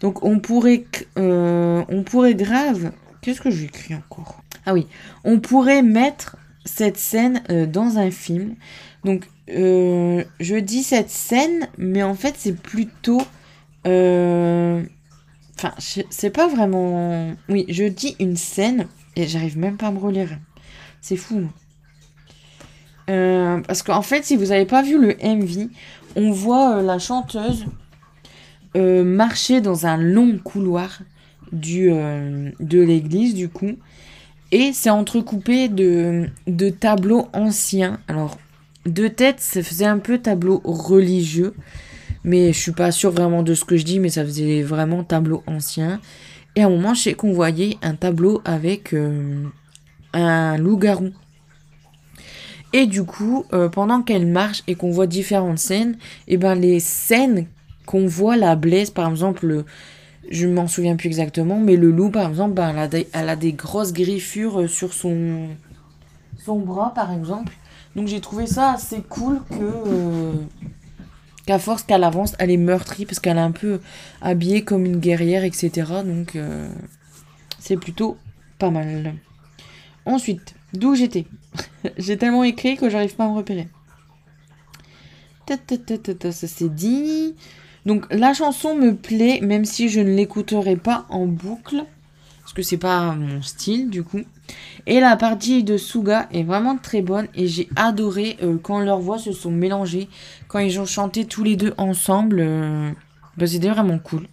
Donc, 0.00 0.24
on 0.24 0.38
pourrait, 0.38 0.84
on 1.16 2.02
pourrait 2.04 2.34
grave. 2.34 2.92
Qu'est-ce 3.22 3.40
que 3.40 3.50
j'ai 3.50 3.64
écrit 3.64 3.94
encore? 3.94 4.42
Ah 4.66 4.74
oui, 4.74 4.86
on 5.24 5.38
pourrait 5.40 5.82
mettre 5.82 6.36
cette 6.64 6.96
scène 6.96 7.42
euh, 7.50 7.66
dans 7.66 7.98
un 7.98 8.10
film. 8.10 8.56
Donc, 9.04 9.28
euh, 9.50 10.24
je 10.40 10.56
dis 10.56 10.82
cette 10.82 11.10
scène, 11.10 11.68
mais 11.78 12.02
en 12.02 12.14
fait, 12.14 12.34
c'est 12.36 12.56
plutôt. 12.56 13.22
euh, 13.86 14.82
Enfin, 15.58 15.72
c'est 16.10 16.30
pas 16.30 16.48
vraiment. 16.48 17.34
Oui, 17.48 17.64
je 17.70 17.84
dis 17.84 18.14
une 18.20 18.36
scène 18.36 18.88
et 19.16 19.26
j'arrive 19.26 19.56
même 19.56 19.78
pas 19.78 19.86
à 19.86 19.90
me 19.90 19.98
relire. 19.98 20.28
C'est 21.00 21.16
fou. 21.16 21.48
Parce 23.06 23.82
qu'en 23.82 24.02
fait, 24.02 24.24
si 24.24 24.36
vous 24.36 24.46
n'avez 24.46 24.66
pas 24.66 24.82
vu 24.82 25.00
le 25.00 25.16
MV, 25.24 25.68
on 26.16 26.30
voit 26.30 26.82
la 26.82 26.98
chanteuse 26.98 27.64
marcher 28.74 29.62
dans 29.62 29.86
un 29.86 29.96
long 29.96 30.36
couloir 30.44 30.98
de 31.52 32.80
l'église, 32.82 33.34
du 33.34 33.48
coup. 33.48 33.76
Et 34.52 34.72
c'est 34.72 34.90
entrecoupé 34.90 35.68
de, 35.68 36.28
tableaux 36.78 37.28
anciens. 37.32 37.98
Alors, 38.08 38.38
de 38.86 39.08
tête, 39.08 39.40
ça 39.40 39.62
faisait 39.62 39.86
un 39.86 39.98
peu 39.98 40.18
tableau 40.18 40.60
religieux. 40.64 41.54
Mais 42.24 42.52
je 42.52 42.58
suis 42.58 42.72
pas 42.72 42.90
sûre 42.90 43.12
vraiment 43.12 43.42
de 43.42 43.54
ce 43.54 43.64
que 43.64 43.76
je 43.76 43.84
dis, 43.84 44.00
mais 44.00 44.08
ça 44.08 44.24
faisait 44.24 44.62
vraiment 44.62 45.04
tableau 45.04 45.42
ancien. 45.46 46.00
Et 46.56 46.62
à 46.62 46.66
un 46.66 46.70
moment, 46.70 46.94
je 46.94 47.02
sais 47.02 47.14
qu'on 47.14 47.32
voyait 47.32 47.76
un 47.82 47.94
tableau 47.94 48.40
avec 48.44 48.92
euh, 48.94 49.44
un 50.12 50.56
loup-garou. 50.56 51.10
Et 52.72 52.86
du 52.86 53.04
coup, 53.04 53.44
euh, 53.52 53.68
pendant 53.68 54.02
qu'elle 54.02 54.26
marche 54.26 54.62
et 54.66 54.74
qu'on 54.74 54.90
voit 54.90 55.06
différentes 55.06 55.58
scènes, 55.58 55.96
et 56.28 56.36
ben 56.36 56.54
les 56.54 56.80
scènes 56.80 57.46
qu'on 57.86 58.06
voit 58.06 58.36
la 58.36 58.56
blesse, 58.56 58.90
par 58.90 59.08
exemple, 59.08 59.46
le- 59.46 59.64
je 60.30 60.46
m'en 60.46 60.68
souviens 60.68 60.96
plus 60.96 61.06
exactement, 61.06 61.58
mais 61.58 61.76
le 61.76 61.90
loup, 61.90 62.10
par 62.10 62.28
exemple, 62.28 62.54
ben, 62.54 62.74
elle, 63.12 63.28
a 63.28 63.36
des, 63.36 63.52
grosses 63.52 63.92
griffures 63.92 64.62
euh, 64.62 64.68
sur 64.68 64.92
son, 64.92 65.48
son 66.38 66.58
bras, 66.60 66.92
par 66.94 67.12
exemple. 67.12 67.52
Donc 67.96 68.08
j'ai 68.08 68.20
trouvé 68.20 68.46
ça 68.46 68.72
assez 68.72 69.00
cool 69.08 69.40
que 69.48 69.56
euh, 69.62 70.34
qu'à 71.46 71.58
force 71.58 71.82
qu'elle 71.82 72.04
avance, 72.04 72.36
elle 72.38 72.50
est 72.50 72.58
meurtrie 72.58 73.06
parce 73.06 73.20
qu'elle 73.20 73.38
est 73.38 73.40
un 73.40 73.52
peu 73.52 73.80
habillée 74.20 74.64
comme 74.64 74.84
une 74.84 74.98
guerrière, 74.98 75.44
etc. 75.44 75.70
Donc 76.04 76.36
euh, 76.36 76.68
c'est 77.58 77.78
plutôt 77.78 78.18
pas 78.58 78.70
mal. 78.70 79.14
Ensuite, 80.04 80.54
d'où 80.74 80.94
j'étais? 80.94 81.24
J'ai 81.96 82.18
tellement 82.18 82.44
écrit 82.44 82.76
que 82.76 82.90
j'arrive 82.90 83.16
pas 83.16 83.24
à 83.24 83.28
me 83.28 83.34
repérer. 83.34 83.68
Ça 85.48 86.46
c'est 86.46 86.74
dit. 86.74 87.34
Donc 87.86 88.04
la 88.10 88.34
chanson 88.34 88.74
me 88.74 88.94
plaît, 88.94 89.38
même 89.42 89.64
si 89.64 89.88
je 89.88 90.00
ne 90.00 90.14
l'écouterai 90.14 90.74
pas 90.74 91.06
en 91.08 91.26
boucle, 91.26 91.84
parce 92.40 92.52
que 92.52 92.62
c'est 92.62 92.78
pas 92.78 93.14
mon 93.14 93.40
style 93.42 93.90
du 93.90 94.02
coup. 94.02 94.20
Et 94.86 94.98
la 95.00 95.16
partie 95.16 95.62
de 95.62 95.76
Suga 95.76 96.28
est 96.32 96.42
vraiment 96.42 96.76
très 96.76 97.00
bonne 97.00 97.28
et 97.34 97.46
j'ai 97.46 97.68
adoré 97.76 98.36
euh, 98.42 98.56
quand 98.60 98.80
leurs 98.80 98.98
voix 98.98 99.18
se 99.18 99.32
sont 99.32 99.50
mélangées, 99.50 100.08
quand 100.48 100.58
ils 100.58 100.80
ont 100.80 100.86
chanté 100.86 101.24
tous 101.24 101.44
les 101.44 101.56
deux 101.56 101.74
ensemble. 101.78 102.38
euh, 102.40 102.90
bah, 103.36 103.46
C'était 103.46 103.68
vraiment 103.70 103.98
cool. 103.98 104.26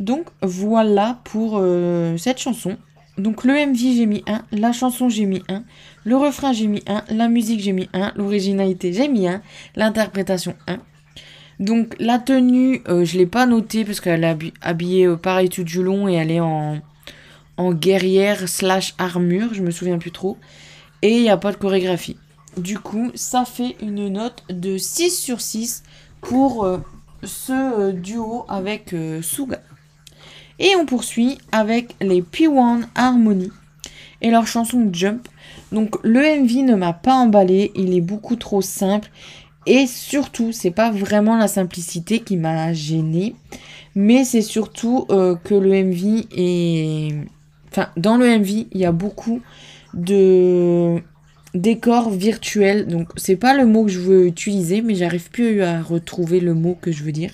Donc 0.00 0.26
voilà 0.42 1.20
pour 1.24 1.58
euh, 1.60 2.16
cette 2.16 2.38
chanson. 2.38 2.76
Donc 3.18 3.44
le 3.44 3.54
MV 3.54 3.76
j'ai 3.76 4.06
mis 4.06 4.22
1, 4.26 4.42
la 4.52 4.72
chanson 4.72 5.08
j'ai 5.08 5.24
mis 5.24 5.42
1, 5.48 5.62
le 6.04 6.16
refrain 6.16 6.52
j'ai 6.52 6.66
mis 6.66 6.82
1, 6.86 7.04
la 7.10 7.28
musique 7.28 7.60
j'ai 7.60 7.72
mis 7.72 7.88
1, 7.94 8.12
l'originalité 8.16 8.92
j'ai 8.92 9.08
mis 9.08 9.26
1, 9.26 9.40
l'interprétation 9.74 10.54
1. 10.66 10.78
Donc 11.60 11.94
la 11.98 12.18
tenue, 12.18 12.82
euh, 12.88 13.04
je 13.04 13.16
l'ai 13.16 13.26
pas 13.26 13.46
notée 13.46 13.84
parce 13.84 14.00
qu'elle 14.00 14.24
est 14.24 14.32
habi- 14.34 14.52
habillée 14.60 15.06
euh, 15.06 15.16
pareil 15.16 15.48
tout 15.48 15.64
du 15.64 15.82
long 15.82 16.08
et 16.08 16.14
elle 16.14 16.30
est 16.30 16.40
en, 16.40 16.78
en 17.56 17.72
guerrière 17.72 18.48
slash 18.48 18.94
armure, 18.98 19.54
je 19.54 19.62
me 19.62 19.70
souviens 19.70 19.98
plus 19.98 20.10
trop. 20.12 20.36
et 21.02 21.16
il 21.16 21.22
n'y 21.22 21.30
a 21.30 21.36
pas 21.38 21.52
de 21.52 21.56
chorégraphie. 21.56 22.16
Du 22.58 22.78
coup, 22.78 23.10
ça 23.14 23.44
fait 23.44 23.76
une 23.82 24.08
note 24.08 24.42
de 24.50 24.76
6 24.78 25.10
sur 25.10 25.40
6 25.40 25.82
pour 26.20 26.64
euh, 26.64 26.78
ce 27.22 27.90
duo 27.92 28.44
avec 28.48 28.94
Suga. 29.22 29.60
Et 30.58 30.74
on 30.76 30.86
poursuit 30.86 31.36
avec 31.52 31.94
les 32.00 32.22
P1 32.22 32.82
Harmony 32.94 33.50
et 34.22 34.30
leur 34.30 34.46
chanson 34.46 34.88
Jump. 34.92 35.28
Donc 35.72 35.96
le 36.02 36.20
MV 36.42 36.64
ne 36.64 36.74
m'a 36.76 36.92
pas 36.94 37.14
emballé, 37.14 37.72
il 37.74 37.94
est 37.94 38.00
beaucoup 38.00 38.36
trop 38.36 38.62
simple 38.62 39.10
et 39.66 39.86
surtout, 39.86 40.52
c'est 40.52 40.70
pas 40.70 40.90
vraiment 40.90 41.36
la 41.36 41.48
simplicité 41.48 42.20
qui 42.20 42.36
m'a 42.36 42.72
gêné, 42.72 43.34
mais 43.94 44.24
c'est 44.24 44.42
surtout 44.42 45.06
que 45.08 45.54
le 45.54 45.84
MV 45.84 46.26
est 46.36 47.14
enfin 47.70 47.90
dans 47.96 48.16
le 48.16 48.38
MV, 48.38 48.66
il 48.72 48.80
y 48.80 48.84
a 48.84 48.92
beaucoup 48.92 49.40
de 49.94 51.00
décors 51.54 52.10
virtuels. 52.10 52.86
Donc 52.86 53.08
c'est 53.16 53.36
pas 53.36 53.56
le 53.56 53.66
mot 53.66 53.84
que 53.84 53.90
je 53.90 54.00
veux 54.00 54.26
utiliser, 54.26 54.82
mais 54.82 54.94
j'arrive 54.94 55.30
plus 55.30 55.62
à 55.62 55.82
retrouver 55.82 56.40
le 56.40 56.54
mot 56.54 56.76
que 56.80 56.92
je 56.92 57.02
veux 57.02 57.12
dire. 57.12 57.32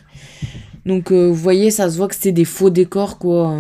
Donc 0.87 1.13
euh, 1.13 1.29
vous 1.29 1.35
voyez, 1.35 1.71
ça 1.71 1.91
se 1.91 1.97
voit 1.97 2.09
que 2.09 2.17
c'est 2.19 2.33
des 2.33 2.45
faux 2.45 2.71
décors 2.71 3.19
quoi. 3.19 3.57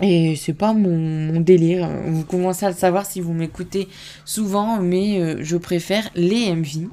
Et 0.00 0.36
c'est 0.36 0.52
pas 0.52 0.72
mon, 0.74 1.40
délire. 1.40 1.88
Vous 2.06 2.22
commencez 2.22 2.64
à 2.64 2.70
le 2.70 2.76
savoir 2.76 3.04
si 3.04 3.20
vous 3.20 3.32
m'écoutez 3.32 3.88
souvent, 4.24 4.80
mais 4.80 5.20
euh, 5.20 5.38
je 5.40 5.56
préfère 5.56 6.08
les 6.14 6.54
MV. 6.54 6.88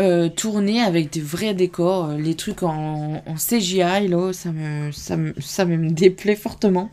Euh, 0.00 0.28
tourner 0.28 0.80
avec 0.80 1.12
des 1.12 1.20
vrais 1.20 1.54
décors, 1.54 2.08
les 2.08 2.34
trucs 2.34 2.64
en, 2.64 3.22
CGI, 3.36 4.08
là, 4.08 4.32
ça 4.32 4.50
me, 4.50 4.90
ça 4.90 5.16
me, 5.16 5.34
ça 5.40 5.64
me 5.64 5.90
déplaît 5.90 6.34
fortement. 6.34 6.90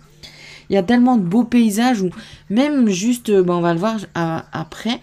Il 0.69 0.75
y 0.75 0.77
a 0.77 0.83
tellement 0.83 1.17
de 1.17 1.23
beaux 1.23 1.43
paysages 1.43 2.01
où 2.01 2.11
même 2.51 2.89
juste, 2.89 3.29
euh, 3.29 3.41
ben 3.41 3.55
on 3.55 3.61
va 3.61 3.73
le 3.73 3.79
voir 3.79 3.97
après, 4.13 5.01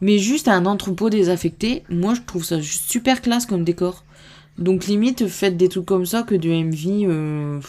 mais 0.00 0.18
juste 0.18 0.48
un 0.48 0.66
entrepôt 0.66 1.08
désaffecté, 1.08 1.84
moi 1.88 2.14
je 2.14 2.22
trouve 2.22 2.44
ça 2.44 2.60
super 2.62 3.22
classe 3.22 3.46
comme 3.46 3.62
décor. 3.62 4.04
Donc 4.58 4.86
limite, 4.86 5.28
faites 5.28 5.56
des 5.56 5.68
trucs 5.68 5.86
comme 5.86 6.06
ça 6.06 6.24
que 6.24 6.34
du 6.34 6.50
MV 6.50 7.06
euh, 7.08 7.60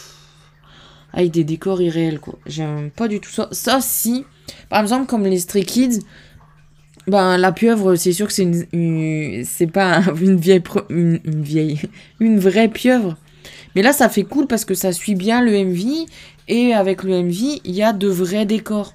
avec 1.13 1.31
des 1.31 1.43
décors 1.43 1.81
irréels 1.81 2.19
quoi. 2.19 2.39
J'aime 2.47 2.89
pas 2.89 3.07
du 3.07 3.19
tout 3.19 3.29
ça. 3.29 3.47
Ça 3.51 3.79
si, 3.79 4.25
par 4.69 4.81
exemple 4.81 5.05
comme 5.05 5.23
les 5.23 5.39
Stray 5.39 5.65
Kids, 5.65 5.99
ben 7.07 7.37
la 7.37 7.51
pieuvre, 7.51 7.95
c'est 7.95 8.13
sûr 8.13 8.27
que 8.27 8.33
c'est 8.33 8.43
une, 8.43 9.45
pas 9.71 10.01
une 10.21 10.37
vieille, 10.37 10.63
une, 10.89 11.19
vieille, 11.25 11.81
une 12.19 12.39
vraie 12.39 12.67
pieuvre. 12.67 13.17
Mais 13.75 13.81
là, 13.81 13.93
ça 13.93 14.09
fait 14.09 14.23
cool 14.23 14.47
parce 14.47 14.65
que 14.65 14.73
ça 14.73 14.91
suit 14.91 15.15
bien 15.15 15.41
le 15.41 15.51
MV 15.65 16.05
et 16.47 16.73
avec 16.73 17.03
le 17.03 17.23
MV, 17.23 17.61
il 17.63 17.71
y 17.71 17.83
a 17.83 17.93
de 17.93 18.07
vrais 18.07 18.45
décors. 18.45 18.93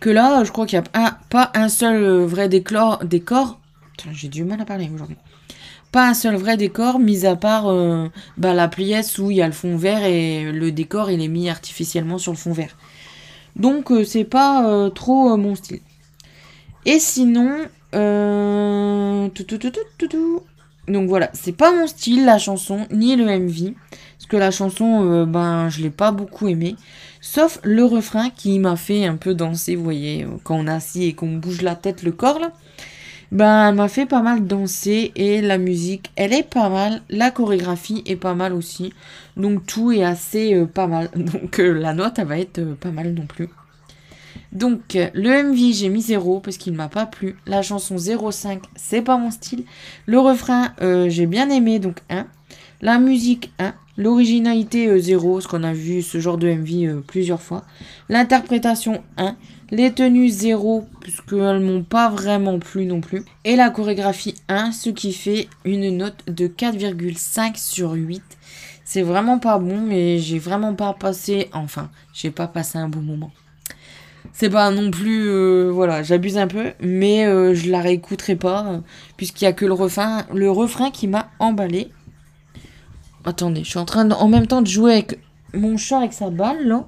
Que 0.00 0.10
là, 0.10 0.44
je 0.44 0.52
crois 0.52 0.66
qu'il 0.66 0.78
n'y 0.78 0.84
a 0.92 1.18
pas 1.30 1.52
un 1.54 1.68
seul 1.68 2.24
vrai 2.24 2.48
décor. 2.48 3.00
J'ai 4.12 4.28
du 4.28 4.44
mal 4.44 4.60
à 4.60 4.64
parler 4.64 4.90
aujourd'hui. 4.92 5.16
Pas 5.92 6.08
un 6.08 6.14
seul 6.14 6.36
vrai 6.36 6.56
décor, 6.56 6.98
mis 6.98 7.24
à 7.24 7.36
part 7.36 7.68
euh, 7.68 8.08
bah, 8.36 8.52
la 8.52 8.68
pièce 8.68 9.18
où 9.18 9.30
il 9.30 9.38
y 9.38 9.42
a 9.42 9.46
le 9.46 9.52
fond 9.52 9.76
vert 9.76 10.04
et 10.04 10.52
le 10.52 10.72
décor 10.72 11.10
il 11.10 11.22
est 11.22 11.28
mis 11.28 11.48
artificiellement 11.48 12.18
sur 12.18 12.32
le 12.32 12.36
fond 12.36 12.52
vert. 12.52 12.76
Donc 13.54 13.90
euh, 13.90 14.04
c'est 14.04 14.24
pas 14.24 14.68
euh, 14.68 14.90
trop 14.90 15.36
mon 15.36 15.54
style. 15.54 15.80
Et 16.86 16.98
sinon, 16.98 17.66
tout, 17.92 19.44
tout, 19.44 19.58
tout, 19.58 19.70
tout, 19.98 20.08
tout, 20.08 20.42
donc 20.88 21.08
voilà, 21.08 21.30
c'est 21.32 21.56
pas 21.56 21.74
mon 21.74 21.86
style 21.86 22.24
la 22.24 22.38
chanson, 22.38 22.86
ni 22.90 23.16
le 23.16 23.24
MV. 23.24 23.74
Parce 24.18 24.26
que 24.28 24.36
la 24.36 24.50
chanson, 24.50 25.04
euh, 25.04 25.26
ben, 25.26 25.68
je 25.68 25.82
l'ai 25.82 25.90
pas 25.90 26.12
beaucoup 26.12 26.48
aimée. 26.48 26.76
Sauf 27.20 27.58
le 27.64 27.84
refrain 27.84 28.30
qui 28.30 28.58
m'a 28.58 28.76
fait 28.76 29.04
un 29.06 29.16
peu 29.16 29.34
danser, 29.34 29.74
vous 29.74 29.84
voyez, 29.84 30.24
euh, 30.24 30.28
quand 30.44 30.56
on 30.56 30.66
assis 30.68 31.04
et 31.04 31.12
qu'on 31.14 31.32
bouge 31.32 31.62
la 31.62 31.74
tête, 31.74 32.02
le 32.02 32.12
corps 32.12 32.38
là. 32.38 32.52
Ben, 33.32 33.68
elle 33.70 33.74
m'a 33.74 33.88
fait 33.88 34.06
pas 34.06 34.22
mal 34.22 34.46
danser 34.46 35.10
et 35.16 35.42
la 35.42 35.58
musique, 35.58 36.12
elle 36.14 36.32
est 36.32 36.48
pas 36.48 36.68
mal. 36.68 37.02
La 37.10 37.32
chorégraphie 37.32 38.04
est 38.06 38.14
pas 38.14 38.34
mal 38.34 38.52
aussi. 38.52 38.92
Donc 39.36 39.66
tout 39.66 39.90
est 39.90 40.04
assez 40.04 40.54
euh, 40.54 40.66
pas 40.66 40.86
mal. 40.86 41.10
Donc 41.16 41.58
la 41.58 41.94
note, 41.94 42.18
elle 42.18 42.26
va 42.26 42.38
être 42.38 42.62
pas 42.76 42.92
mal 42.92 43.12
non 43.12 43.26
plus. 43.26 43.48
Donc, 44.52 44.96
le 45.14 45.42
MV, 45.42 45.72
j'ai 45.72 45.88
mis 45.88 46.02
0 46.02 46.40
parce 46.40 46.56
qu'il 46.56 46.72
ne 46.72 46.78
m'a 46.78 46.88
pas 46.88 47.06
plu. 47.06 47.36
La 47.46 47.62
chanson 47.62 47.96
0,5, 47.96 48.60
c'est 48.74 49.02
pas 49.02 49.16
mon 49.16 49.30
style. 49.30 49.64
Le 50.06 50.18
refrain, 50.18 50.72
euh, 50.80 51.08
j'ai 51.08 51.26
bien 51.26 51.50
aimé, 51.50 51.78
donc 51.78 51.98
1. 52.10 52.26
La 52.80 52.98
musique, 52.98 53.52
1. 53.58 53.74
L'originalité, 53.98 55.00
0, 55.00 55.28
euh, 55.28 55.32
parce 55.34 55.46
qu'on 55.46 55.62
a 55.62 55.72
vu 55.72 56.02
ce 56.02 56.20
genre 56.20 56.36
de 56.36 56.48
MV 56.48 56.84
euh, 56.84 57.00
plusieurs 57.06 57.40
fois. 57.40 57.64
L'interprétation, 58.08 59.02
1. 59.16 59.36
Les 59.70 59.92
tenues, 59.92 60.28
0, 60.28 60.86
puisqu'elles 61.00 61.60
m'ont 61.60 61.82
pas 61.82 62.10
vraiment 62.10 62.58
plu 62.58 62.84
non 62.84 63.00
plus. 63.00 63.24
Et 63.44 63.56
la 63.56 63.70
chorégraphie, 63.70 64.34
1, 64.48 64.72
ce 64.72 64.90
qui 64.90 65.12
fait 65.12 65.48
une 65.64 65.96
note 65.96 66.22
de 66.28 66.46
4,5 66.46 67.56
sur 67.56 67.92
8. 67.92 68.22
C'est 68.84 69.02
vraiment 69.02 69.38
pas 69.38 69.58
bon, 69.58 69.80
mais 69.80 70.18
j'ai 70.18 70.38
vraiment 70.38 70.74
pas 70.74 70.92
passé... 70.92 71.48
Enfin, 71.52 71.90
j'ai 72.12 72.30
pas 72.30 72.46
passé 72.46 72.78
un 72.78 72.88
bon 72.88 73.00
moment. 73.00 73.32
C'est 74.32 74.50
pas 74.50 74.70
non 74.70 74.90
plus. 74.90 75.28
Euh, 75.28 75.70
voilà, 75.72 76.02
j'abuse 76.02 76.38
un 76.38 76.46
peu, 76.46 76.72
mais 76.80 77.26
euh, 77.26 77.54
je 77.54 77.70
la 77.70 77.80
réécouterai 77.80 78.36
pas, 78.36 78.66
euh, 78.66 78.78
puisqu'il 79.16 79.44
y 79.44 79.48
a 79.48 79.52
que 79.52 79.64
le 79.64 79.72
refrain, 79.72 80.90
qui 80.90 81.08
m'a 81.08 81.30
emballé. 81.38 81.90
Attendez, 83.24 83.64
je 83.64 83.70
suis 83.70 83.78
en 83.78 83.84
train 83.84 84.08
en 84.10 84.28
même 84.28 84.46
temps 84.46 84.62
de 84.62 84.68
jouer 84.68 84.92
avec 84.92 85.18
mon 85.52 85.76
chat 85.76 85.98
avec 85.98 86.12
sa 86.12 86.30
balle, 86.30 86.66
là. 86.66 86.86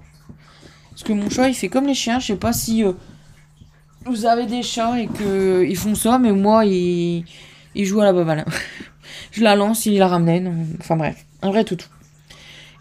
Parce 0.90 1.02
que 1.02 1.12
mon 1.12 1.30
chat, 1.30 1.48
il 1.48 1.54
fait 1.54 1.68
comme 1.68 1.86
les 1.86 1.94
chiens. 1.94 2.18
Je 2.18 2.26
sais 2.26 2.36
pas 2.36 2.52
si 2.52 2.84
vous 4.04 4.26
avez 4.26 4.46
des 4.46 4.62
chats 4.62 5.00
et 5.00 5.06
que 5.06 5.64
ils 5.64 5.76
font 5.76 5.94
ça, 5.94 6.18
mais 6.18 6.32
moi, 6.32 6.64
il, 6.64 7.24
joue 7.74 8.00
à 8.00 8.04
la 8.04 8.12
balle. 8.12 8.44
je 9.32 9.42
la 9.42 9.56
lance, 9.56 9.86
il 9.86 9.98
la 9.98 10.08
ramène. 10.08 10.76
Enfin 10.80 10.96
bref, 10.96 11.24
un 11.42 11.50
vrai 11.50 11.64
toutou. 11.64 11.88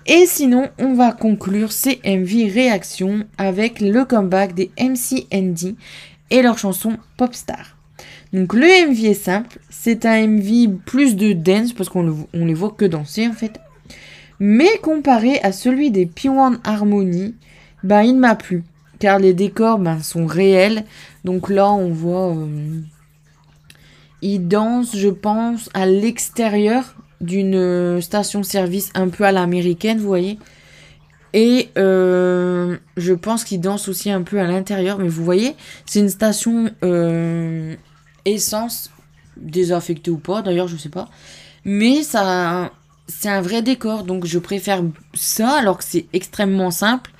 Et 0.08 0.26
sinon, 0.26 0.70
on 0.80 0.93
va 0.93 1.12
conclure 1.12 1.74
ces 1.74 2.00
MV 2.06 2.50
réactions 2.54 3.26
avec 3.38 3.82
le 3.82 4.06
comeback 4.06 4.54
des 4.54 4.72
MCND 4.80 5.76
et 6.30 6.41
leur 6.41 6.58
chanson 6.58 6.98
Popstar. 7.17 7.78
Donc 8.32 8.54
le 8.54 8.89
MV 8.89 9.06
est 9.06 9.13
simple, 9.13 9.60
c'est 9.70 10.06
un 10.06 10.28
MV 10.28 10.80
plus 10.86 11.17
de 11.17 11.34
dance 11.34 11.74
parce 11.74 11.89
qu'on 11.89 12.26
les 12.34 12.54
voit 12.54 12.72
que 12.72 12.86
danser 12.86 13.28
en 13.28 13.34
fait. 13.34 13.60
Mais 14.39 14.78
comparé 14.82 15.39
à 15.41 15.52
celui 15.52 15.91
des 15.91 16.06
P1 16.06 16.60
Harmony, 16.63 17.36
bah 17.84 18.04
il 18.06 18.15
m'a 18.15 18.36
plu. 18.36 18.63
Car 19.00 19.20
les 19.20 19.34
décors 19.34 19.78
ben, 19.78 20.00
sont 20.00 20.26
réels. 20.26 20.86
Donc 21.26 21.50
là 21.50 21.70
on 21.72 21.89
voit... 21.89 22.34
Euh, 22.34 22.82
ils 24.22 24.48
dansent 24.48 24.96
je 24.96 25.10
pense 25.10 25.70
à 25.74 25.86
l'extérieur 25.86 26.96
d'une 27.21 27.56
euh, 27.56 28.01
station-service 28.01 28.91
un 28.93 29.10
peu 29.10 29.23
à 29.23 29.32
l'américaine, 29.32 29.99
vous 29.99 30.08
voyez. 30.08 30.39
Et 31.34 31.69
euh, 31.77 32.77
je 32.95 33.13
pense 33.13 33.43
qu'il 33.43 33.60
danse 33.60 33.88
aussi 33.89 34.10
un 34.10 34.21
peu 34.21 34.39
à 34.39 34.45
l'intérieur. 34.45 34.97
Mais 34.99 35.08
vous 35.08 35.23
voyez, 35.23 35.56
c'est 35.86 35.99
une 35.99 36.10
station 36.10 36.69
euh, 36.84 37.75
essence, 38.25 38.91
désaffectée 39.36 40.12
ou 40.12 40.17
pas, 40.17 40.41
d'ailleurs, 40.41 40.67
je 40.67 40.77
sais 40.77 40.89
pas. 40.89 41.10
Mais 41.65 42.03
ça, 42.03 42.71
c'est 43.08 43.30
un 43.30 43.41
vrai 43.41 43.62
décor. 43.62 44.03
Donc 44.03 44.25
je 44.25 44.39
préfère 44.39 44.84
ça 45.13 45.58
alors 45.58 45.77
que 45.77 45.84
c'est 45.84 46.06
extrêmement 46.13 46.71
simple. 46.71 47.12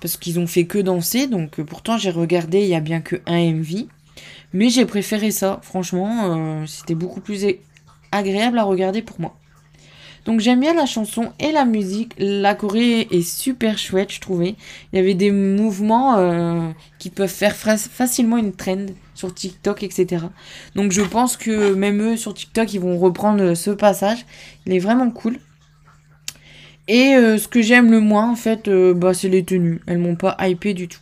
Parce 0.00 0.18
qu'ils 0.18 0.38
ont 0.38 0.46
fait 0.46 0.66
que 0.66 0.78
danser. 0.78 1.28
Donc 1.28 1.62
pourtant, 1.62 1.96
j'ai 1.96 2.10
regardé, 2.10 2.60
il 2.60 2.68
y 2.68 2.74
a 2.74 2.80
bien 2.80 3.00
que 3.00 3.16
un 3.26 3.52
MV. 3.52 3.86
Mais 4.52 4.68
j'ai 4.68 4.84
préféré 4.84 5.30
ça. 5.30 5.60
Franchement, 5.62 6.66
c'était 6.66 6.94
beaucoup 6.94 7.20
plus 7.20 7.46
agréable 8.14 8.58
à 8.58 8.64
regarder 8.64 9.02
pour 9.02 9.20
moi. 9.20 9.36
Donc 10.24 10.40
j'aime 10.40 10.60
bien 10.60 10.74
la 10.74 10.86
chanson 10.86 11.32
et 11.38 11.52
la 11.52 11.64
musique. 11.64 12.12
La 12.18 12.54
Corée 12.54 13.08
est 13.10 13.22
super 13.22 13.76
chouette, 13.78 14.10
je 14.10 14.20
trouvais. 14.20 14.54
Il 14.92 14.96
y 14.96 14.98
avait 14.98 15.14
des 15.14 15.30
mouvements 15.30 16.16
euh, 16.16 16.70
qui 16.98 17.10
peuvent 17.10 17.28
faire 17.28 17.54
facilement 17.54 18.38
une 18.38 18.52
trend 18.52 18.86
sur 19.14 19.34
TikTok, 19.34 19.82
etc. 19.82 20.24
Donc 20.76 20.92
je 20.92 21.02
pense 21.02 21.36
que 21.36 21.74
même 21.74 22.00
eux 22.00 22.16
sur 22.16 22.32
TikTok, 22.32 22.72
ils 22.72 22.80
vont 22.80 22.98
reprendre 22.98 23.54
ce 23.54 23.70
passage. 23.70 24.24
Il 24.66 24.72
est 24.72 24.78
vraiment 24.78 25.10
cool. 25.10 25.38
Et 26.88 27.14
euh, 27.14 27.38
ce 27.38 27.48
que 27.48 27.62
j'aime 27.62 27.90
le 27.90 28.00
moins, 28.00 28.30
en 28.30 28.36
fait, 28.36 28.68
euh, 28.68 28.92
bah, 28.94 29.14
c'est 29.14 29.28
les 29.28 29.44
tenues. 29.44 29.80
Elles 29.86 29.98
m'ont 29.98 30.16
pas 30.16 30.36
hypé 30.40 30.74
du 30.74 30.88
tout. 30.88 31.00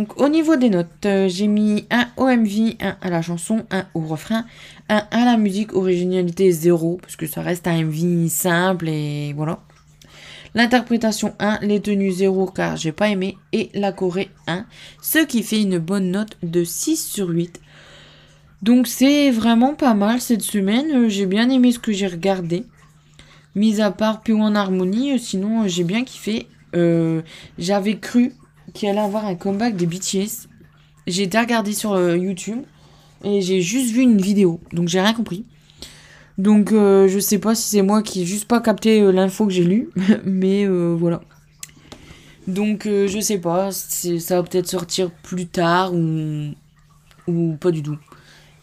Donc 0.00 0.18
au 0.18 0.30
niveau 0.30 0.56
des 0.56 0.70
notes, 0.70 1.04
euh, 1.04 1.28
j'ai 1.28 1.46
mis 1.46 1.84
un 1.90 2.06
OMV, 2.16 2.76
un 2.80 2.96
à 3.02 3.10
la 3.10 3.20
chanson, 3.20 3.66
un 3.70 3.84
au 3.92 4.00
refrain, 4.00 4.46
un 4.88 5.02
à 5.10 5.26
la 5.26 5.36
musique, 5.36 5.74
originalité 5.74 6.50
0, 6.50 6.98
parce 7.02 7.16
que 7.16 7.26
ça 7.26 7.42
reste 7.42 7.66
un 7.66 7.84
MV 7.84 8.30
simple 8.30 8.88
et 8.88 9.34
voilà. 9.34 9.60
L'interprétation 10.54 11.34
1, 11.38 11.58
les 11.60 11.80
tenues 11.80 12.12
0 12.12 12.46
car 12.46 12.78
j'ai 12.78 12.92
pas 12.92 13.10
aimé, 13.10 13.36
et 13.52 13.68
la 13.74 13.92
Corée 13.92 14.30
1, 14.46 14.64
ce 15.02 15.18
qui 15.18 15.42
fait 15.42 15.60
une 15.60 15.76
bonne 15.76 16.10
note 16.10 16.38
de 16.42 16.64
6 16.64 16.96
sur 16.96 17.28
8. 17.28 17.60
Donc 18.62 18.86
c'est 18.86 19.30
vraiment 19.30 19.74
pas 19.74 19.92
mal 19.92 20.22
cette 20.22 20.40
semaine, 20.40 20.90
euh, 20.94 21.08
j'ai 21.10 21.26
bien 21.26 21.50
aimé 21.50 21.72
ce 21.72 21.78
que 21.78 21.92
j'ai 21.92 22.06
regardé. 22.06 22.64
Mis 23.54 23.82
à 23.82 23.90
part 23.90 24.22
P 24.22 24.32
en 24.32 24.54
harmonie, 24.54 25.12
euh, 25.12 25.18
sinon 25.18 25.68
j'ai 25.68 25.84
bien 25.84 26.04
kiffé. 26.04 26.46
J'avais 27.58 27.98
cru 27.98 28.32
qui 28.72 28.88
allait 28.88 29.00
avoir 29.00 29.26
un 29.26 29.34
comeback 29.34 29.76
des 29.76 29.86
BTS. 29.86 30.48
j'ai 31.06 31.22
été 31.22 31.38
regarder 31.38 31.72
sur 31.72 31.92
euh, 31.92 32.16
YouTube 32.16 32.60
et 33.24 33.40
j'ai 33.40 33.60
juste 33.60 33.92
vu 33.92 34.02
une 34.02 34.20
vidéo, 34.20 34.60
donc 34.72 34.88
j'ai 34.88 35.00
rien 35.00 35.12
compris. 35.12 35.44
Donc 36.38 36.72
euh, 36.72 37.06
je 37.08 37.18
sais 37.18 37.38
pas 37.38 37.54
si 37.54 37.68
c'est 37.68 37.82
moi 37.82 38.02
qui 38.02 38.22
ai 38.22 38.24
juste 38.24 38.46
pas 38.46 38.60
capté 38.60 39.00
euh, 39.00 39.12
l'info 39.12 39.46
que 39.46 39.52
j'ai 39.52 39.64
lue, 39.64 39.90
mais 40.24 40.66
voilà. 40.66 41.20
Donc 42.46 42.84
je 42.86 43.20
sais 43.20 43.38
pas, 43.38 43.70
ça 43.70 44.36
va 44.36 44.42
peut-être 44.42 44.66
sortir 44.66 45.10
plus 45.10 45.46
tard 45.46 45.94
ou, 45.94 46.52
ou 47.28 47.56
pas 47.60 47.70
du 47.70 47.82
tout. 47.82 47.98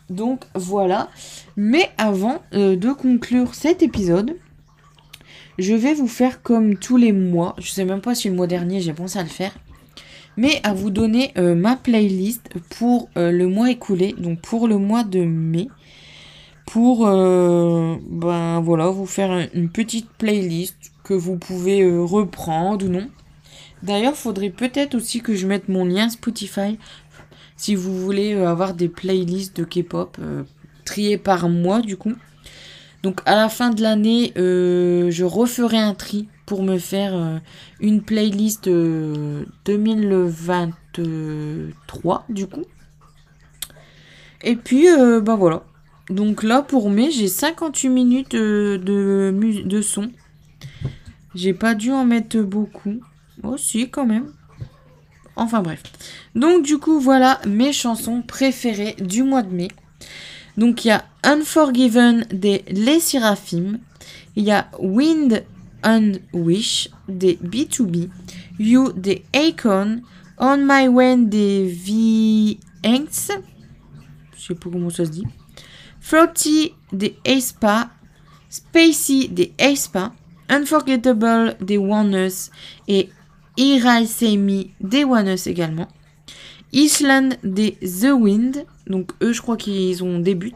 Donc 0.10 0.46
voilà. 0.56 1.10
Mais 1.56 1.89
avant 1.98 2.41
de 2.52 2.93
conclure 2.93 3.54
cet 3.54 3.84
épisode, 3.84 4.36
je 5.58 5.74
vais 5.74 5.93
vous 5.93 6.08
faire 6.08 6.41
comme 6.41 6.76
tous 6.78 6.98
les 6.98 7.13
mois. 7.13 7.56
Je 7.60 7.70
sais 7.70 7.86
même 7.86 8.02
pas 8.02 8.15
si 8.15 8.30
le 8.30 8.36
mois 8.36 8.48
dernier 8.48 8.82
j'ai 8.82 8.93
pensé 8.93 9.20
à 9.20 9.24
le 9.24 9.30
faire 9.30 9.54
mais 10.38 10.62
à 10.63 10.73
vous 10.73 10.91
donner 10.91 11.34
euh, 11.38 11.56
ma 11.56 11.76
playlist 11.76 12.50
pour 12.78 13.10
euh, 13.17 13.32
le 13.32 13.47
mois 13.47 13.71
écoulé, 13.71 14.13
donc 14.17 14.39
pour 14.39 14.67
le 14.67 14.78
mois 14.78 15.04
de 15.04 15.21
mai, 15.21 15.67
pour 16.67 17.08
euh, 17.08 17.95
ben 18.08 18.62
voilà, 18.62 18.88
vous 18.88 19.08
faire 19.08 19.50
une 19.54 19.69
petite 19.69 20.10
playlist 20.17 20.76
que 21.04 21.15
vous 21.15 21.38
pouvez 21.38 21.84
reprendre 22.00 22.86
ou 22.86 22.89
non. 22.89 23.10
D'ailleurs, 23.82 24.15
faudrait 24.15 24.50
peut-être 24.50 24.95
aussi 24.95 25.21
que 25.21 25.34
je 25.36 25.47
mette 25.47 25.69
mon 25.69 25.86
lien 25.86 26.10
Spotify 26.10 26.78
si 27.56 27.73
vous 27.73 27.97
voulez 27.97 28.34
avoir 28.34 28.73
des 28.73 28.89
playlists 28.89 29.58
de 29.58 29.63
K-pop 29.63 30.17
triées 30.86 31.17
par 31.17 31.50
mois 31.50 31.82
du 31.82 31.95
coup. 31.95 32.13
Donc 33.04 33.21
à 33.26 33.36
la 33.36 33.50
fin 33.50 33.69
de 33.69 33.82
l'année, 33.82 34.34
je 34.36 35.23
referai 35.23 35.78
un 35.78 35.93
tri 35.93 36.28
pour 36.47 36.63
me 36.63 36.79
faire 36.79 37.13
euh, 37.13 37.38
une 37.81 38.01
playlist 38.01 38.67
2023 38.69 40.65
euh, 40.99 41.69
du 42.29 42.47
coup. 42.47 42.63
Et 44.41 44.55
puis, 44.55 44.89
euh, 44.89 45.19
bah 45.21 45.36
voilà. 45.36 45.63
Donc 46.10 46.41
là, 46.43 46.62
pour 46.62 46.89
mai, 46.89 47.12
j'ai 47.12 47.27
58 47.27 47.89
minutes 47.89 48.31
de, 48.33 48.81
de 48.81 49.81
son. 49.81 50.10
J'ai 51.36 51.53
pas 51.53 51.75
dû 51.75 51.91
en 51.91 52.05
mettre 52.05 52.39
beaucoup. 52.39 53.01
Oh 53.43 53.57
si, 53.57 53.89
quand 53.89 54.05
même. 54.05 54.31
Enfin 55.36 55.62
bref. 55.62 55.83
Donc 56.33 56.63
du 56.63 56.77
coup, 56.77 57.01
voilà 57.01 57.41
mes 57.45 57.73
chansons 57.73 58.21
préférées 58.21 58.95
du 58.99 59.21
mois 59.23 59.43
de 59.43 59.53
mai. 59.53 59.67
Donc 60.55 60.86
il 60.86 60.88
y 60.88 60.91
a 60.91 61.03
Unforgiven 61.23 62.25
des 62.31 62.63
Les 62.69 63.01
Seraphim. 63.01 63.79
Il 64.38 64.45
y 64.45 64.51
a 64.51 64.69
Wind 64.79 65.43
and 65.88 66.19
Wish 66.34 66.89
des 67.08 67.38
B2B, 67.38 68.10
You 68.60 68.91
des 68.91 69.23
Akon, 69.34 70.02
On 70.38 70.58
My 70.58 70.88
Way 70.89 71.17
des 71.26 71.65
V-Hanks, 71.65 73.32
je 74.36 74.45
sais 74.45 74.56
pas 74.56 74.69
comment 74.69 74.89
ça 74.89 75.06
se 75.06 75.12
dit, 75.12 75.23
Frotty 76.02 76.73
des 76.91 77.15
Aespa, 77.23 77.89
Spacey 78.50 79.30
des 79.30 79.54
Aespa, 79.58 80.13
Unforgettable 80.50 81.56
des 81.62 81.78
One 81.78 82.30
et 82.88 83.10
Iraisemi 83.58 84.71
des 84.80 85.04
One 85.04 85.36
également. 85.45 85.88
Island 86.73 87.38
des 87.43 87.78
The 87.82 88.12
Wind, 88.12 88.65
donc 88.88 89.12
eux 89.21 89.32
je 89.32 89.41
crois 89.41 89.58
qu'ils 89.58 90.04
ont 90.04 90.19
des 90.19 90.36
buts. 90.36 90.54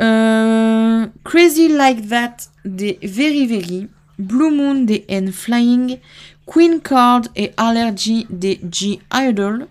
Euh, 0.00 1.06
Crazy 1.24 1.68
Like 1.68 2.08
That 2.08 2.36
des 2.64 2.98
Very 3.02 3.46
Very, 3.46 3.88
Blue 4.18 4.50
Moon 4.50 4.84
des 4.84 5.04
N 5.08 5.32
Flying, 5.32 5.98
Queen 6.46 6.80
Card 6.80 7.22
et 7.36 7.52
Allergy 7.56 8.26
des 8.30 8.60
G 8.70 9.00
Idol. 9.12 9.66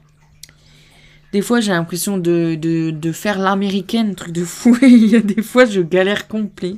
Des 1.34 1.42
fois, 1.42 1.62
j'ai 1.62 1.72
l'impression 1.72 2.18
de, 2.18 2.56
de, 2.56 3.12
faire 3.14 3.40
l'américaine, 3.40 4.16
truc 4.16 4.34
de 4.34 4.44
fou. 4.44 4.78
Il 4.82 5.08
y 5.08 5.16
a 5.16 5.22
des 5.22 5.42
fois, 5.42 5.66
je 5.66 5.82
galère 5.82 6.28
complet. 6.28 6.76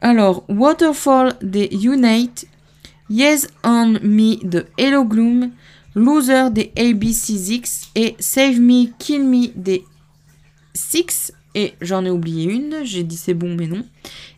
Alors, 0.00 0.44
Waterfall 0.48 1.34
des 1.42 1.68
Unite, 1.84 2.46
Yes 3.10 3.48
on 3.62 3.98
Me 4.02 4.44
de 4.44 4.66
Hello 4.78 5.04
Gloom, 5.04 5.50
Loser 5.94 6.50
des 6.50 6.72
ABC6 6.76 7.88
et 7.94 8.16
Save 8.18 8.58
Me, 8.58 8.86
Kill 8.98 9.24
Me 9.24 9.48
des 9.54 9.84
Six 10.72 11.32
et 11.54 11.74
j'en 11.80 12.04
ai 12.04 12.10
oublié 12.10 12.50
une, 12.50 12.84
j'ai 12.84 13.02
dit 13.02 13.16
c'est 13.16 13.34
bon 13.34 13.54
mais 13.54 13.66
non. 13.66 13.84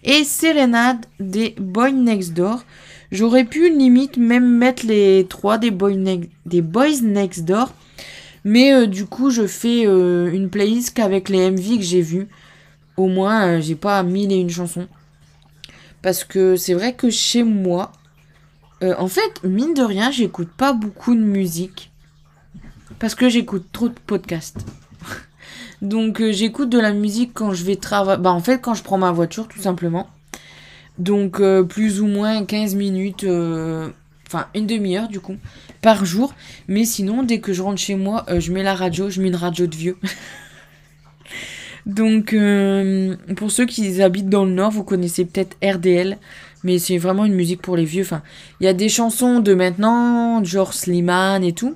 Et 0.03 0.24
Serenade 0.24 1.07
des 1.20 1.55
Boys 1.59 1.92
Next 1.92 2.33
Door. 2.33 2.64
J'aurais 3.12 3.44
pu 3.44 3.70
limite 3.70 4.16
même 4.16 4.59
mettre 4.59 4.85
les 4.87 5.27
trois 5.29 5.59
des, 5.59 5.70
Boys 5.70 7.00
Next 7.03 7.44
Door. 7.44 7.72
Mais 8.44 8.72
euh, 8.72 8.87
du 8.87 9.07
coup 9.07 9.31
je 9.31 9.46
fais 9.46 9.87
euh, 9.87 10.33
une 10.33 10.50
playlist 10.50 10.94
qu'avec 10.94 11.29
les 11.29 11.50
MV 11.50 11.79
que 11.79 11.85
j'ai 11.85 12.03
vus. 12.03 12.29
Au 12.96 13.07
moins 13.07 13.46
euh, 13.46 13.61
j'ai 13.61 13.77
pas 13.77 14.03
mille 14.03 14.33
et 14.33 14.37
une 14.37 14.50
chansons. 14.50 14.88
Parce 16.03 16.24
que 16.24 16.57
c'est 16.57 16.74
vrai 16.74 16.94
que 16.94 17.09
chez 17.09 17.44
moi, 17.44 17.92
en 18.83 19.09
fait, 19.09 19.42
mine 19.42 19.72
de 19.72 19.81
rien, 19.81 20.11
j'écoute 20.11 20.50
pas 20.55 20.74
beaucoup 20.74 21.14
de 21.14 21.20
musique. 21.20 21.90
Parce 22.98 23.14
que 23.14 23.31
j'écoute 23.31 23.64
trop 23.72 23.88
de 23.88 23.94
podcasts. 24.07 24.66
Donc 25.85 26.23
euh, 26.23 26.33
j'écoute 26.33 26.70
de 26.70 26.79
la 26.79 26.94
musique 26.94 27.33
quand 27.35 27.53
je 27.53 27.62
vais 27.62 27.77
travailler. 27.77 28.20
Bah 28.20 28.33
en 28.33 28.40
fait 28.40 28.59
quand 28.59 28.73
je 28.73 28.83
prends 28.83 28.97
ma 28.97 29.12
voiture 29.12 29.47
tout 29.47 29.61
simplement. 29.61 30.09
Donc 30.99 31.40
euh, 31.40 31.62
plus 31.62 32.01
ou 32.01 32.07
moins 32.07 32.44
15 32.44 32.75
minutes, 32.75 33.25
euh, 33.25 33.90
enfin 34.27 34.47
une 34.55 34.66
demi-heure 34.66 35.09
du 35.09 35.20
coup, 35.20 35.37
par 35.83 36.07
jour. 36.07 36.35
Mais 36.68 36.87
sinon 36.87 37.23
dès 37.23 37.38
que 37.38 37.53
je 37.53 37.61
rentre 37.61 37.79
chez 37.79 37.97
moi, 37.97 38.25
je 38.38 38.51
mets 38.51 38.62
la 38.62 38.75
radio, 38.75 39.11
je 39.11 39.20
mets 39.20 39.29
une 39.29 39.37
radio 39.37 39.66
de 39.66 39.77
vieux. 39.77 39.99
Donc 41.87 42.35
pour 43.37 43.51
ceux 43.51 43.66
qui 43.66 44.01
habitent 44.01 44.31
dans 44.31 44.47
le 44.47 44.53
nord, 44.53 44.70
vous 44.70 44.85
connaissez 44.85 45.27
peut-être 45.27 45.59
RDL. 45.62 46.16
Mais 46.62 46.79
c'est 46.79 46.97
vraiment 46.97 47.27
une 47.27 47.35
musique 47.35 47.61
pour 47.61 47.77
les 47.77 47.85
vieux. 47.85 48.05
Enfin, 48.05 48.23
il 48.59 48.64
y 48.64 48.68
a 48.68 48.73
des 48.73 48.88
chansons 48.88 49.40
de 49.40 49.53
maintenant, 49.53 50.42
genre 50.44 50.73
Slimane 50.73 51.44
et 51.44 51.53
tout. 51.53 51.75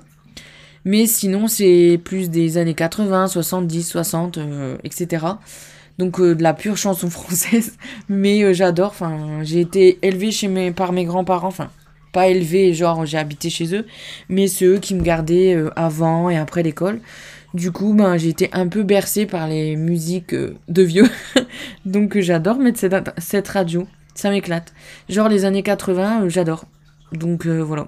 Mais 0.85 1.05
sinon, 1.05 1.47
c'est 1.47 1.99
plus 2.03 2.29
des 2.29 2.57
années 2.57 2.73
80, 2.73 3.27
70, 3.27 3.83
60, 3.83 4.39
etc. 4.83 5.25
Donc 5.99 6.21
euh, 6.21 6.33
de 6.33 6.41
la 6.41 6.53
pure 6.53 6.77
chanson 6.85 7.11
française. 7.11 7.77
Mais 8.07 8.41
euh, 8.41 8.53
j'adore. 8.53 8.89
Enfin, 8.89 9.43
j'ai 9.43 9.59
été 9.59 9.99
élevée 10.01 10.31
chez 10.31 10.47
mes, 10.47 10.71
par 10.71 10.93
mes 10.93 11.05
grands-parents. 11.05 11.49
Enfin, 11.49 11.69
pas 12.11 12.27
élevée, 12.27 12.73
genre 12.73 13.05
j'ai 13.05 13.19
habité 13.19 13.51
chez 13.51 13.75
eux. 13.75 13.85
Mais 14.29 14.47
c'est 14.47 14.65
eux 14.65 14.79
qui 14.79 14.95
me 14.95 15.03
gardaient 15.03 15.53
euh, 15.53 15.69
avant 15.75 16.29
et 16.31 16.37
après 16.37 16.63
l'école. 16.63 17.01
Du 17.53 17.71
coup, 17.71 17.93
ben, 17.93 18.15
j'ai 18.17 18.29
été 18.29 18.49
un 18.53 18.67
peu 18.67 18.83
bercée 18.83 19.25
par 19.25 19.47
les 19.47 19.75
musiques 19.75 20.33
de 20.33 20.81
vieux. 20.81 21.09
Donc 21.85 22.17
j'adore 22.19 22.57
mettre 22.57 22.79
cette, 22.79 22.95
cette 23.17 23.47
radio. 23.49 23.85
Ça 24.15 24.29
m'éclate. 24.29 24.73
Genre 25.09 25.27
les 25.27 25.45
années 25.45 25.63
80, 25.63 26.29
j'adore. 26.29 26.65
Donc 27.11 27.45
voilà. 27.45 27.87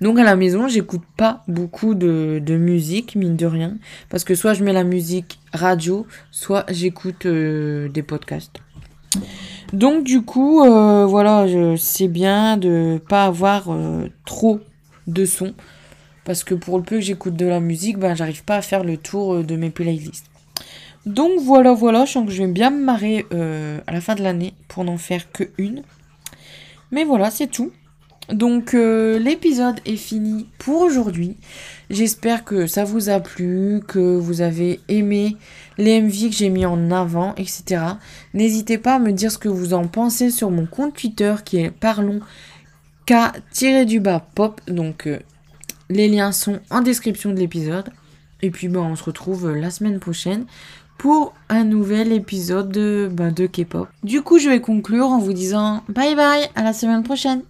Donc 0.00 0.18
à 0.18 0.24
la 0.24 0.34
maison, 0.34 0.66
j'écoute 0.66 1.02
pas 1.16 1.44
beaucoup 1.46 1.94
de, 1.94 2.40
musique, 2.56 3.16
mine 3.16 3.36
de 3.36 3.46
rien, 3.46 3.76
parce 4.08 4.24
que 4.24 4.34
soit 4.34 4.54
je 4.54 4.64
mets 4.64 4.72
la 4.72 4.84
musique 4.84 5.38
radio, 5.52 6.06
soit 6.30 6.64
j'écoute 6.70 7.26
euh, 7.26 7.88
des 7.88 8.02
podcasts. 8.02 8.60
Donc 9.74 10.04
du 10.04 10.22
coup, 10.22 10.62
euh, 10.62 11.04
voilà, 11.04 11.46
c'est 11.76 12.08
bien 12.08 12.56
de 12.56 13.00
pas 13.08 13.26
avoir 13.26 13.68
euh, 13.68 14.08
trop 14.24 14.60
de 15.06 15.26
sons, 15.26 15.54
parce 16.24 16.44
que 16.44 16.54
pour 16.54 16.78
le 16.78 16.84
peu 16.84 16.96
que 16.96 17.02
j'écoute 17.02 17.36
de 17.36 17.46
la 17.46 17.60
musique, 17.60 17.98
ben 17.98 18.14
j'arrive 18.14 18.44
pas 18.44 18.56
à 18.56 18.62
faire 18.62 18.84
le 18.84 18.96
tour 18.96 19.44
de 19.44 19.56
mes 19.56 19.70
playlists. 19.70 20.26
Donc 21.04 21.40
voilà, 21.40 21.74
voilà, 21.74 22.06
je 22.06 22.12
sens 22.12 22.26
que 22.26 22.32
je 22.32 22.42
vais 22.42 22.50
bien 22.50 22.70
me 22.70 22.82
marrer 22.82 23.26
à 23.86 23.92
la 23.92 24.00
fin 24.00 24.14
de 24.14 24.22
l'année 24.22 24.54
pour 24.68 24.84
n'en 24.84 24.98
faire 24.98 25.30
que 25.30 25.44
une. 25.58 25.82
Mais 26.90 27.04
voilà, 27.04 27.30
c'est 27.30 27.46
tout. 27.46 27.70
Donc 28.32 28.74
euh, 28.74 29.18
l'épisode 29.18 29.80
est 29.86 29.96
fini 29.96 30.46
pour 30.58 30.82
aujourd'hui. 30.82 31.36
J'espère 31.88 32.44
que 32.44 32.66
ça 32.66 32.84
vous 32.84 33.08
a 33.08 33.18
plu, 33.18 33.80
que 33.86 34.16
vous 34.16 34.40
avez 34.40 34.80
aimé 34.88 35.36
les 35.78 36.00
MV 36.00 36.30
que 36.30 36.36
j'ai 36.36 36.50
mis 36.50 36.64
en 36.64 36.90
avant, 36.90 37.34
etc. 37.36 37.82
N'hésitez 38.34 38.78
pas 38.78 38.96
à 38.96 38.98
me 38.98 39.12
dire 39.12 39.32
ce 39.32 39.38
que 39.38 39.48
vous 39.48 39.74
en 39.74 39.88
pensez 39.88 40.30
sur 40.30 40.50
mon 40.50 40.66
compte 40.66 40.94
Twitter 40.94 41.34
qui 41.44 41.58
est 41.58 41.70
parlons 41.70 42.20
k-du-bas 43.06 44.26
pop. 44.34 44.60
Donc 44.68 45.06
euh, 45.06 45.18
les 45.88 46.08
liens 46.08 46.32
sont 46.32 46.60
en 46.70 46.82
description 46.82 47.30
de 47.30 47.38
l'épisode. 47.38 47.90
Et 48.42 48.50
puis 48.50 48.68
ben, 48.68 48.80
on 48.80 48.96
se 48.96 49.04
retrouve 49.04 49.50
la 49.50 49.70
semaine 49.70 49.98
prochaine 49.98 50.46
pour 50.98 51.34
un 51.48 51.64
nouvel 51.64 52.12
épisode 52.12 52.70
de, 52.70 53.08
ben, 53.10 53.32
de 53.32 53.46
K-pop. 53.46 53.88
Du 54.04 54.22
coup 54.22 54.38
je 54.38 54.48
vais 54.48 54.60
conclure 54.60 55.06
en 55.06 55.18
vous 55.18 55.32
disant 55.32 55.82
bye 55.88 56.14
bye 56.14 56.48
à 56.54 56.62
la 56.62 56.72
semaine 56.72 57.02
prochaine. 57.02 57.42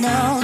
now. 0.00 0.35